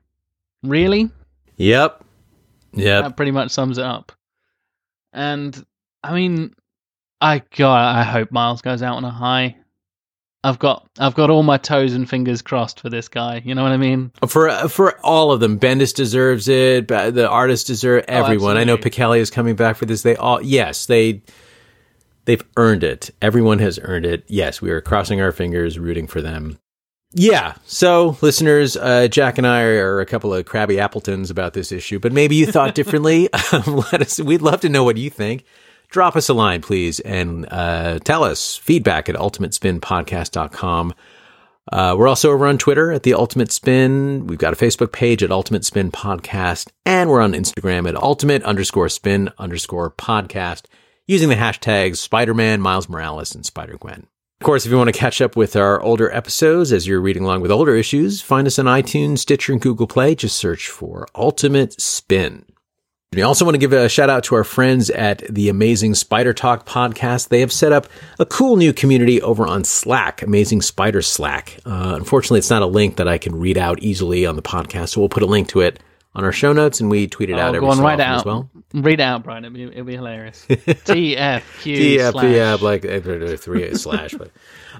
Really? 0.63 1.09
Yep, 1.57 2.03
yep. 2.73 3.03
That 3.03 3.17
pretty 3.17 3.31
much 3.31 3.51
sums 3.51 3.77
it 3.77 3.85
up. 3.85 4.11
And 5.13 5.65
I 6.03 6.13
mean, 6.13 6.53
I 7.19 7.41
God, 7.55 7.95
I 7.95 8.03
hope 8.03 8.31
Miles 8.31 8.61
goes 8.61 8.83
out 8.83 8.97
on 8.97 9.05
a 9.05 9.11
high. 9.11 9.55
I've 10.43 10.57
got 10.57 10.87
I've 10.97 11.13
got 11.13 11.29
all 11.29 11.43
my 11.43 11.57
toes 11.57 11.93
and 11.93 12.09
fingers 12.09 12.41
crossed 12.41 12.79
for 12.79 12.89
this 12.89 13.07
guy. 13.07 13.41
You 13.45 13.53
know 13.53 13.63
what 13.63 13.71
I 13.71 13.77
mean? 13.77 14.11
For 14.27 14.49
for 14.69 14.99
all 15.05 15.31
of 15.31 15.39
them, 15.39 15.59
Bendis 15.59 15.93
deserves 15.93 16.47
it. 16.47 16.87
The 16.87 17.29
artists 17.29 17.67
deserve 17.67 18.05
everyone. 18.07 18.57
I 18.57 18.63
know. 18.63 18.77
Pichelli 18.77 19.19
is 19.19 19.29
coming 19.29 19.55
back 19.55 19.75
for 19.75 19.85
this. 19.85 20.01
They 20.01 20.15
all 20.15 20.41
yes 20.41 20.87
they 20.87 21.21
they've 22.25 22.43
earned 22.57 22.83
it. 22.83 23.11
Everyone 23.21 23.59
has 23.59 23.79
earned 23.83 24.05
it. 24.05 24.23
Yes, 24.27 24.61
we 24.61 24.71
are 24.71 24.81
crossing 24.81 25.21
our 25.21 25.31
fingers, 25.31 25.77
rooting 25.77 26.07
for 26.07 26.21
them. 26.21 26.57
Yeah. 27.13 27.55
So, 27.65 28.17
listeners, 28.21 28.77
uh, 28.77 29.09
Jack 29.09 29.37
and 29.37 29.45
I 29.45 29.61
are 29.63 29.99
a 29.99 30.05
couple 30.05 30.33
of 30.33 30.45
crabby 30.45 30.79
Appletons 30.79 31.29
about 31.29 31.53
this 31.53 31.71
issue, 31.71 31.99
but 31.99 32.13
maybe 32.13 32.35
you 32.35 32.45
thought 32.45 32.73
differently. 32.75 33.29
Let 33.67 34.01
us. 34.01 34.19
We'd 34.19 34.41
love 34.41 34.61
to 34.61 34.69
know 34.69 34.83
what 34.83 34.97
you 34.97 35.09
think. 35.09 35.43
Drop 35.91 36.15
us 36.15 36.29
a 36.29 36.33
line, 36.33 36.61
please, 36.61 37.01
and 37.01 37.45
uh, 37.51 37.99
tell 37.99 38.23
us 38.23 38.55
feedback 38.55 39.09
at 39.09 39.15
ultimatespinpodcast.com. 39.15 40.93
Uh, 41.71 41.95
we're 41.97 42.07
also 42.07 42.31
over 42.31 42.47
on 42.47 42.57
Twitter 42.57 42.91
at 42.91 43.03
the 43.03 43.13
Ultimate 43.13 43.51
Spin. 43.51 44.25
We've 44.25 44.39
got 44.39 44.53
a 44.53 44.55
Facebook 44.55 44.93
page 44.93 45.21
at 45.21 45.31
Ultimate 45.31 45.65
Spin 45.65 45.91
Podcast, 45.91 46.69
and 46.85 47.09
we're 47.09 47.21
on 47.21 47.33
Instagram 47.33 47.87
at 47.87 47.95
Ultimate 47.95 48.41
underscore 48.43 48.87
Spin 48.87 49.31
underscore 49.37 49.91
Podcast 49.91 50.63
using 51.07 51.27
the 51.27 51.35
hashtags 51.35 51.97
Spider 51.97 52.33
Man, 52.33 52.61
Miles 52.61 52.87
Morales, 52.87 53.35
and 53.35 53.45
Spider 53.45 53.77
Gwen. 53.77 54.07
Of 54.39 54.45
course, 54.45 54.65
if 54.65 54.71
you 54.71 54.77
want 54.77 54.91
to 54.91 54.99
catch 54.99 55.21
up 55.21 55.35
with 55.35 55.55
our 55.55 55.81
older 55.81 56.09
episodes 56.11 56.71
as 56.71 56.87
you're 56.87 57.01
reading 57.01 57.25
along 57.25 57.41
with 57.41 57.51
older 57.51 57.75
issues, 57.75 58.21
find 58.21 58.47
us 58.47 58.57
on 58.57 58.65
iTunes, 58.65 59.19
Stitcher, 59.19 59.51
and 59.51 59.61
Google 59.61 59.87
Play. 59.87 60.15
Just 60.15 60.37
search 60.37 60.67
for 60.67 61.05
Ultimate 61.13 61.79
Spin. 61.79 62.45
We 63.13 63.23
also 63.23 63.43
want 63.43 63.55
to 63.55 63.59
give 63.59 63.73
a 63.73 63.89
shout 63.89 64.09
out 64.09 64.23
to 64.25 64.35
our 64.35 64.45
friends 64.45 64.89
at 64.89 65.17
the 65.29 65.49
Amazing 65.49 65.95
Spider 65.95 66.31
Talk 66.33 66.65
podcast. 66.65 67.27
They 67.27 67.41
have 67.41 67.51
set 67.51 67.73
up 67.73 67.87
a 68.19 68.25
cool 68.25 68.55
new 68.55 68.71
community 68.71 69.21
over 69.21 69.45
on 69.45 69.65
Slack, 69.65 70.21
Amazing 70.21 70.61
Spider 70.61 71.01
Slack. 71.01 71.57
Uh, 71.65 71.91
unfortunately, 71.97 72.39
it's 72.39 72.49
not 72.49 72.61
a 72.61 72.67
link 72.67 72.95
that 72.95 73.09
I 73.09 73.17
can 73.17 73.37
read 73.37 73.57
out 73.57 73.79
easily 73.83 74.25
on 74.25 74.37
the 74.37 74.41
podcast, 74.41 74.91
so 74.91 75.01
we'll 75.01 75.09
put 75.09 75.23
a 75.23 75.25
link 75.25 75.49
to 75.49 75.59
it 75.59 75.81
on 76.15 76.23
our 76.23 76.31
show 76.31 76.53
notes 76.53 76.79
and 76.79 76.89
we 76.89 77.05
tweet 77.05 77.29
it 77.29 77.33
out 77.33 77.53
Oh, 77.53 77.57
every 77.57 77.59
go 77.67 77.73
so 77.75 77.85
often 77.85 77.99
as 77.99 78.23
well. 78.23 78.49
Read 78.73 79.01
it 79.01 79.03
out, 79.03 79.23
Brian. 79.23 79.43
It'll 79.43 79.55
be, 79.55 79.63
it'll 79.63 79.83
be 79.83 79.95
hilarious. 79.95 80.45
TFQ 80.49 82.11
slash. 82.13 82.23
yeah, 82.33 82.57
like 82.61 82.85
uh, 82.85 83.35
three 83.35 83.75
slash. 83.75 84.13
But, 84.13 84.31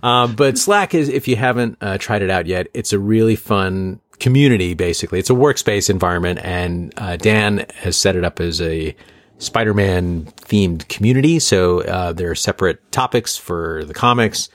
um, 0.08 0.38
but 0.38 0.58
Slack 0.58 0.96
is, 0.96 1.10
if 1.10 1.28
you 1.28 1.36
haven't 1.36 1.80
uh, 1.82 1.98
tried 1.98 2.22
it 2.22 2.30
out 2.30 2.46
yet, 2.46 2.68
it's 2.74 2.94
a 2.94 3.00
really 3.00 3.36
fun 3.36 4.00
community. 4.22 4.74
Basically, 4.74 5.20
it's 5.20 5.30
a 5.30 5.34
workspace 5.34 5.90
environment, 5.90 6.40
and 6.44 6.94
uh, 6.96 7.18
Dan 7.18 7.66
has 7.76 7.98
set 7.98 8.16
it 8.16 8.24
up 8.24 8.40
as 8.40 8.62
a 8.62 8.96
Spider-Man 9.40 10.26
themed 10.26 10.88
community. 10.88 11.40
So 11.40 11.82
uh, 11.82 12.14
there 12.14 12.32
are 12.32 12.36
separate 12.36 12.92
topics 12.92 13.36
for 13.36 13.84
the 13.86 13.94
comics, 13.94 14.50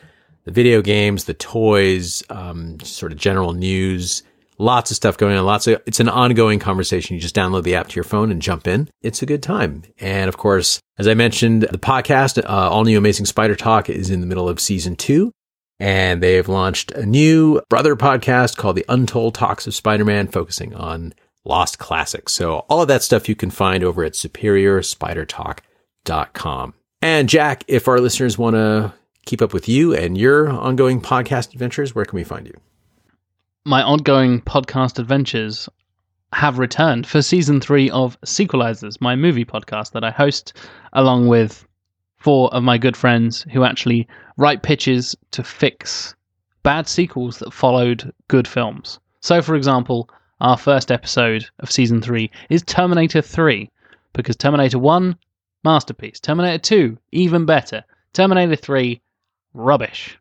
the 0.45 0.53
video 0.53 0.81
games, 0.81 1.25
the 1.25 1.35
toys, 1.35 2.23
um, 2.31 2.79
sort 2.81 3.13
of 3.13 3.19
general 3.19 3.53
news. 3.53 4.23
Lots 4.59 4.91
of 4.91 4.97
stuff 4.97 5.19
going 5.19 5.37
on. 5.37 5.45
Lots 5.45 5.67
of, 5.67 5.83
it's 5.87 6.01
an 6.01 6.09
ongoing 6.09 6.61
conversation. 6.61 7.15
You 7.15 7.21
just 7.21 7.37
download 7.37 7.65
the 7.65 7.75
app 7.75 7.89
to 7.89 7.95
your 7.97 8.05
phone 8.05 8.31
and 8.31 8.41
jump 8.41 8.67
in. 8.67 8.89
It's 9.03 9.21
a 9.21 9.27
good 9.27 9.43
time. 9.43 9.83
And 9.99 10.29
of 10.29 10.37
course, 10.39 10.81
as 10.99 11.07
I 11.07 11.15
mentioned, 11.15 11.63
the 11.63 11.79
podcast, 11.79 12.43
uh, 12.43 12.71
All 12.71 12.85
New 12.85 12.97
Amazing 12.97 13.27
Spider 13.27 13.57
Talk 13.57 13.91
is 13.91 14.09
in 14.09 14.21
the 14.21 14.27
middle 14.27 14.49
of 14.49 14.59
season 14.59 14.97
two. 14.97 15.33
And 15.79 16.23
they 16.23 16.35
have 16.35 16.49
launched 16.49 16.91
a 16.93 17.05
new 17.05 17.61
brother 17.69 17.97
podcast 17.97 18.57
called 18.57 18.77
The 18.77 18.87
Untold 18.89 19.35
Talks 19.35 19.67
of 19.67 19.75
Spider-Man, 19.75 20.29
focusing 20.29 20.75
on 20.75 21.13
lost 21.45 21.79
classics. 21.79 22.33
So 22.33 22.61
all 22.69 22.81
of 22.83 22.89
that 22.89 23.03
stuff 23.03 23.29
you 23.29 23.37
can 23.37 23.51
find 23.51 23.85
over 23.85 24.03
at 24.05 24.15
superiorspidertalk.com. 24.15 26.75
And 27.03 27.29
Jack, 27.29 27.65
if 27.69 27.89
our 27.89 28.01
listeners 28.01 28.39
want 28.39 28.57
to 28.57 28.95
keep 29.27 29.43
up 29.43 29.53
with 29.53 29.69
you 29.69 29.95
and 29.95 30.17
your 30.17 30.49
ongoing 30.49 30.99
podcast 31.01 31.53
adventures, 31.53 31.95
where 31.95 32.07
can 32.07 32.17
we 32.17 32.25
find 32.25 32.47
you? 32.47 32.59
my 33.67 33.83
ongoing 33.83 34.41
podcast 34.41 35.01
adventures 35.01 35.69
have 36.33 36.61
returned 36.61 37.05
for 37.05 37.21
season 37.21 37.61
three 37.61 37.91
of 37.91 38.19
Sequelisers, 38.21 39.01
my 39.01 39.17
movie 39.17 39.45
podcast 39.45 39.91
that 39.91 40.05
I 40.05 40.13
host 40.13 40.53
along 40.93 41.27
with 41.27 41.67
four 42.19 42.53
of 42.55 42.63
my 42.63 42.79
good 42.79 42.97
friends 42.97 43.47
who 43.53 43.65
actually 43.65 44.09
write 44.37 44.63
pitches 44.63 45.17
to 45.31 45.43
fix 45.43 46.15
bad 46.63 46.89
sequels 46.89 47.39
that 47.39 47.53
followed 47.53 48.13
good 48.29 48.49
films. 48.49 48.99
So, 49.21 49.43
for 49.43 49.55
example, 49.55 50.09
our 50.41 50.57
first 50.57 50.91
episode 50.91 51.47
of 51.61 51.71
season 51.71 52.03
three 52.03 52.31
is 52.51 52.63
Terminator 52.63 53.23
3, 53.23 53.71
because 54.13 54.37
Terminator 54.37 54.79
1, 54.79 55.17
masterpiece. 55.65 56.21
Terminator 56.21 56.59
2, 56.59 56.99
even 57.13 57.47
better. 57.47 57.85
Terminator 58.13 58.57
3, 58.57 59.01
rubbish. 59.55 60.19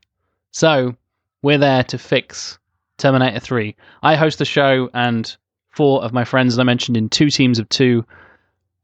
So, 0.51 0.95
we're 1.41 1.57
there 1.57 1.83
to 1.85 1.97
fix 1.97 2.59
Terminator 2.97 3.39
3. 3.39 3.75
I 4.03 4.15
host 4.15 4.39
the 4.39 4.45
show, 4.45 4.89
and 4.93 5.35
four 5.69 6.03
of 6.03 6.13
my 6.13 6.23
friends 6.23 6.55
that 6.55 6.61
I 6.61 6.65
mentioned 6.65 6.97
in 6.97 7.09
two 7.09 7.29
teams 7.29 7.59
of 7.59 7.67
two 7.69 8.05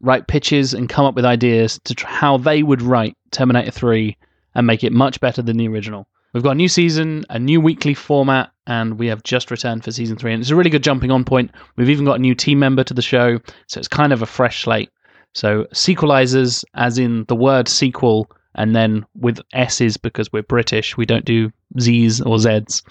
write 0.01 0.27
pitches 0.27 0.73
and 0.73 0.89
come 0.89 1.05
up 1.05 1.15
with 1.15 1.25
ideas 1.25 1.79
to 1.85 1.95
tr- 1.95 2.07
how 2.07 2.37
they 2.37 2.63
would 2.63 2.81
write 2.81 3.15
Terminator 3.31 3.71
3 3.71 4.17
and 4.55 4.67
make 4.67 4.83
it 4.83 4.91
much 4.91 5.19
better 5.19 5.41
than 5.41 5.57
the 5.57 5.67
original. 5.67 6.07
We've 6.33 6.43
got 6.43 6.51
a 6.51 6.55
new 6.55 6.69
season, 6.69 7.25
a 7.29 7.37
new 7.37 7.59
weekly 7.59 7.93
format, 7.93 8.51
and 8.65 8.97
we 8.97 9.07
have 9.07 9.23
just 9.23 9.51
returned 9.51 9.83
for 9.83 9.91
season 9.91 10.17
three. 10.17 10.33
And 10.33 10.41
it's 10.41 10.49
a 10.49 10.55
really 10.55 10.69
good 10.69 10.83
jumping 10.83 11.11
on 11.11 11.25
point. 11.25 11.51
We've 11.75 11.89
even 11.89 12.05
got 12.05 12.19
a 12.19 12.21
new 12.21 12.35
team 12.35 12.59
member 12.59 12.85
to 12.85 12.93
the 12.93 13.01
show, 13.01 13.39
so 13.67 13.79
it's 13.79 13.89
kind 13.89 14.13
of 14.13 14.21
a 14.21 14.25
fresh 14.25 14.63
slate. 14.63 14.89
So, 15.33 15.65
sequelisers, 15.73 16.63
as 16.73 16.97
in 16.97 17.25
the 17.25 17.35
word 17.35 17.67
sequel, 17.67 18.29
and 18.55 18.75
then 18.75 19.05
with 19.15 19.39
S's 19.53 19.97
because 19.97 20.31
we're 20.31 20.43
British, 20.43 20.95
we 20.95 21.05
don't 21.05 21.25
do 21.25 21.51
Z's 21.79 22.21
or 22.21 22.39
Z's. 22.39 22.83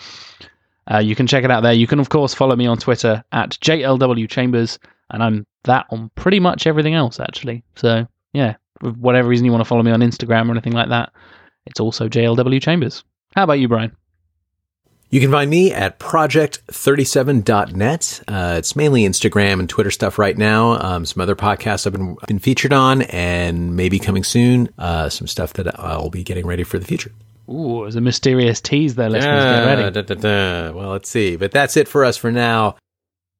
Uh, 0.91 0.99
you 0.99 1.15
can 1.15 1.27
check 1.27 1.45
it 1.45 1.51
out 1.51 1.63
there. 1.63 1.73
You 1.73 1.87
can, 1.87 2.01
of 2.01 2.09
course, 2.09 2.35
follow 2.35 2.57
me 2.57 2.67
on 2.67 2.79
Twitter 2.79 3.25
at 3.33 3.51
JLW 3.63 4.29
Chambers, 4.29 4.79
and 5.11 5.23
I'm 5.23 5.47
that 5.65 5.85
on 5.91 6.11
pretty 6.15 6.41
much 6.41 6.67
everything 6.67 6.95
else, 6.95 7.21
actually. 7.21 7.63
So, 7.77 8.09
yeah, 8.33 8.57
for 8.81 8.89
whatever 8.91 9.29
reason 9.29 9.45
you 9.45 9.53
want 9.53 9.61
to 9.63 9.69
follow 9.69 9.83
me 9.83 9.91
on 9.91 10.01
Instagram 10.01 10.49
or 10.49 10.53
anything 10.53 10.73
like 10.73 10.89
that, 10.89 11.13
it's 11.67 11.81
also 11.81 12.09
JLW 12.09 12.63
Chambers. 12.63 13.05
How 13.35 13.45
about 13.45 13.61
you, 13.61 13.69
Brian? 13.69 13.95
You 15.11 15.21
can 15.21 15.31
find 15.33 15.51
me 15.51 15.73
at 15.73 15.99
project37.net. 15.99 18.23
Uh, 18.29 18.55
it's 18.59 18.77
mainly 18.77 19.03
Instagram 19.03 19.59
and 19.59 19.69
Twitter 19.69 19.91
stuff 19.91 20.21
right 20.21 20.39
now. 20.39 20.81
Um, 20.81 21.05
some 21.05 21.21
other 21.21 21.35
podcasts 21.35 21.85
I've 21.85 21.93
been, 21.93 22.17
been 22.29 22.39
featured 22.39 22.73
on 22.73 23.03
and 23.03 23.75
maybe 23.75 23.99
coming 23.99 24.23
soon. 24.23 24.69
Uh, 24.79 25.09
some 25.09 25.27
stuff 25.27 25.55
that 25.55 25.81
I'll 25.81 26.11
be 26.11 26.23
getting 26.23 26.47
ready 26.47 26.63
for 26.63 26.79
the 26.79 26.87
future. 26.87 27.11
Ooh, 27.51 27.81
there's 27.83 27.97
a 27.97 28.01
mysterious 28.01 28.61
tease 28.61 28.95
there, 28.95 29.11
listeners. 29.11 29.45
Get 29.45 29.67
ready. 29.67 29.91
da, 29.91 30.03
da, 30.03 30.15
da. 30.15 30.71
Well, 30.71 30.91
let's 30.91 31.09
see. 31.09 31.35
But 31.35 31.51
that's 31.51 31.77
it 31.77 31.89
for 31.89 32.05
us 32.05 32.17
for 32.17 32.31
now. 32.31 32.77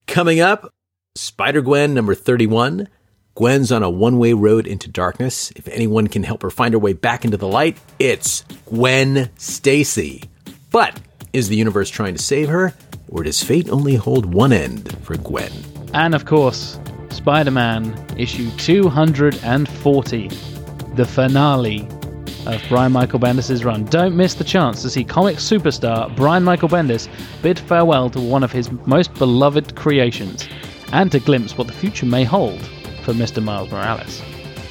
Coming 0.09 0.41
up, 0.41 0.75
Spider 1.17 1.61
Gwen 1.61 1.93
number 1.93 2.15
31. 2.15 2.87
Gwen's 3.35 3.73
on 3.73 3.83
a 3.83 3.91
one 3.91 4.19
way 4.19 4.33
road 4.33 4.69
into 4.69 4.89
darkness. 4.89 5.51
If 5.57 5.67
anyone 5.67 6.07
can 6.07 6.23
help 6.23 6.43
her 6.43 6.51
find 6.51 6.73
her 6.73 6.79
way 6.79 6.93
back 6.93 7.25
into 7.25 7.37
the 7.37 7.49
light, 7.49 7.79
it's 7.99 8.45
Gwen 8.67 9.29
Stacy. 9.37 10.23
But 10.71 11.01
is 11.33 11.49
the 11.49 11.57
universe 11.57 11.91
trying 11.91 12.15
to 12.15 12.23
save 12.23 12.49
her, 12.49 12.75
or 13.09 13.25
does 13.25 13.43
fate 13.43 13.69
only 13.71 13.97
hold 13.97 14.33
one 14.33 14.53
end 14.53 14.97
for 15.03 15.17
Gwen? 15.17 15.51
And 15.95 16.15
of 16.15 16.27
course, 16.27 16.79
Spider 17.09 17.51
Man 17.51 17.93
issue 18.17 18.49
240, 18.59 20.29
the 20.95 21.05
finale 21.05 21.89
of 22.47 22.63
Brian 22.69 22.93
Michael 22.93 23.19
Bendis' 23.19 23.65
run. 23.65 23.85
Don't 23.87 24.17
miss 24.17 24.35
the 24.35 24.45
chance 24.45 24.81
to 24.83 24.91
see 24.91 25.03
comic 25.03 25.39
superstar 25.39 26.15
Brian 26.15 26.45
Michael 26.45 26.69
Bendis 26.69 27.09
bid 27.43 27.59
farewell 27.59 28.11
to 28.11 28.21
one 28.21 28.45
of 28.45 28.53
his 28.53 28.71
most 28.87 29.13
beloved 29.15 29.75
creations, 29.75 30.49
and 30.93 31.11
to 31.13 31.21
glimpse 31.21 31.57
what 31.57 31.67
the 31.67 31.73
future 31.73 32.07
may 32.07 32.25
hold 32.25 32.61
for 33.03 33.13
Mr. 33.13 33.43
Miles 33.43 33.71
Morales. 33.71 34.23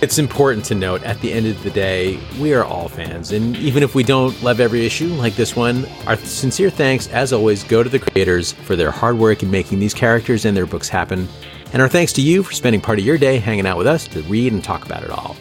It's 0.01 0.17
important 0.17 0.63
to 0.65 0.75
note 0.75 1.03
at 1.03 1.19
the 1.19 1.33
end 1.33 1.45
of 1.45 1.61
the 1.61 1.69
day, 1.69 2.17
we 2.39 2.53
are 2.53 2.63
all 2.63 2.87
fans. 2.87 3.33
And 3.33 3.57
even 3.57 3.83
if 3.83 3.95
we 3.95 4.03
don't 4.03 4.41
love 4.41 4.61
every 4.61 4.85
issue 4.85 5.07
like 5.07 5.35
this 5.35 5.57
one, 5.57 5.85
our 6.07 6.15
sincere 6.15 6.69
thanks, 6.69 7.07
as 7.09 7.33
always, 7.33 7.65
go 7.65 7.83
to 7.83 7.89
the 7.89 7.99
creators 7.99 8.53
for 8.53 8.77
their 8.77 8.91
hard 8.91 9.17
work 9.17 9.43
in 9.43 9.51
making 9.51 9.79
these 9.79 9.93
characters 9.93 10.45
and 10.45 10.55
their 10.55 10.65
books 10.65 10.87
happen. 10.87 11.27
And 11.73 11.81
our 11.81 11.89
thanks 11.89 12.13
to 12.13 12.21
you 12.21 12.43
for 12.43 12.53
spending 12.53 12.79
part 12.79 12.97
of 12.97 13.05
your 13.05 13.17
day 13.17 13.39
hanging 13.39 13.67
out 13.67 13.77
with 13.77 13.87
us 13.87 14.07
to 14.09 14.21
read 14.23 14.53
and 14.53 14.63
talk 14.63 14.85
about 14.85 15.03
it 15.03 15.09
all. 15.09 15.35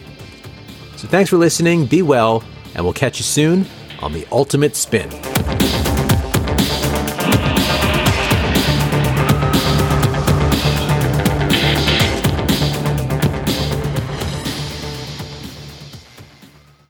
So 0.97 1.07
thanks 1.07 1.29
for 1.29 1.37
listening, 1.37 1.85
be 1.85 2.01
well, 2.01 2.43
and 2.75 2.83
we'll 2.83 2.93
catch 2.93 3.17
you 3.17 3.23
soon 3.23 3.65
on 4.01 4.11
the 4.11 4.27
Ultimate 4.29 4.75
Spin. 4.75 5.09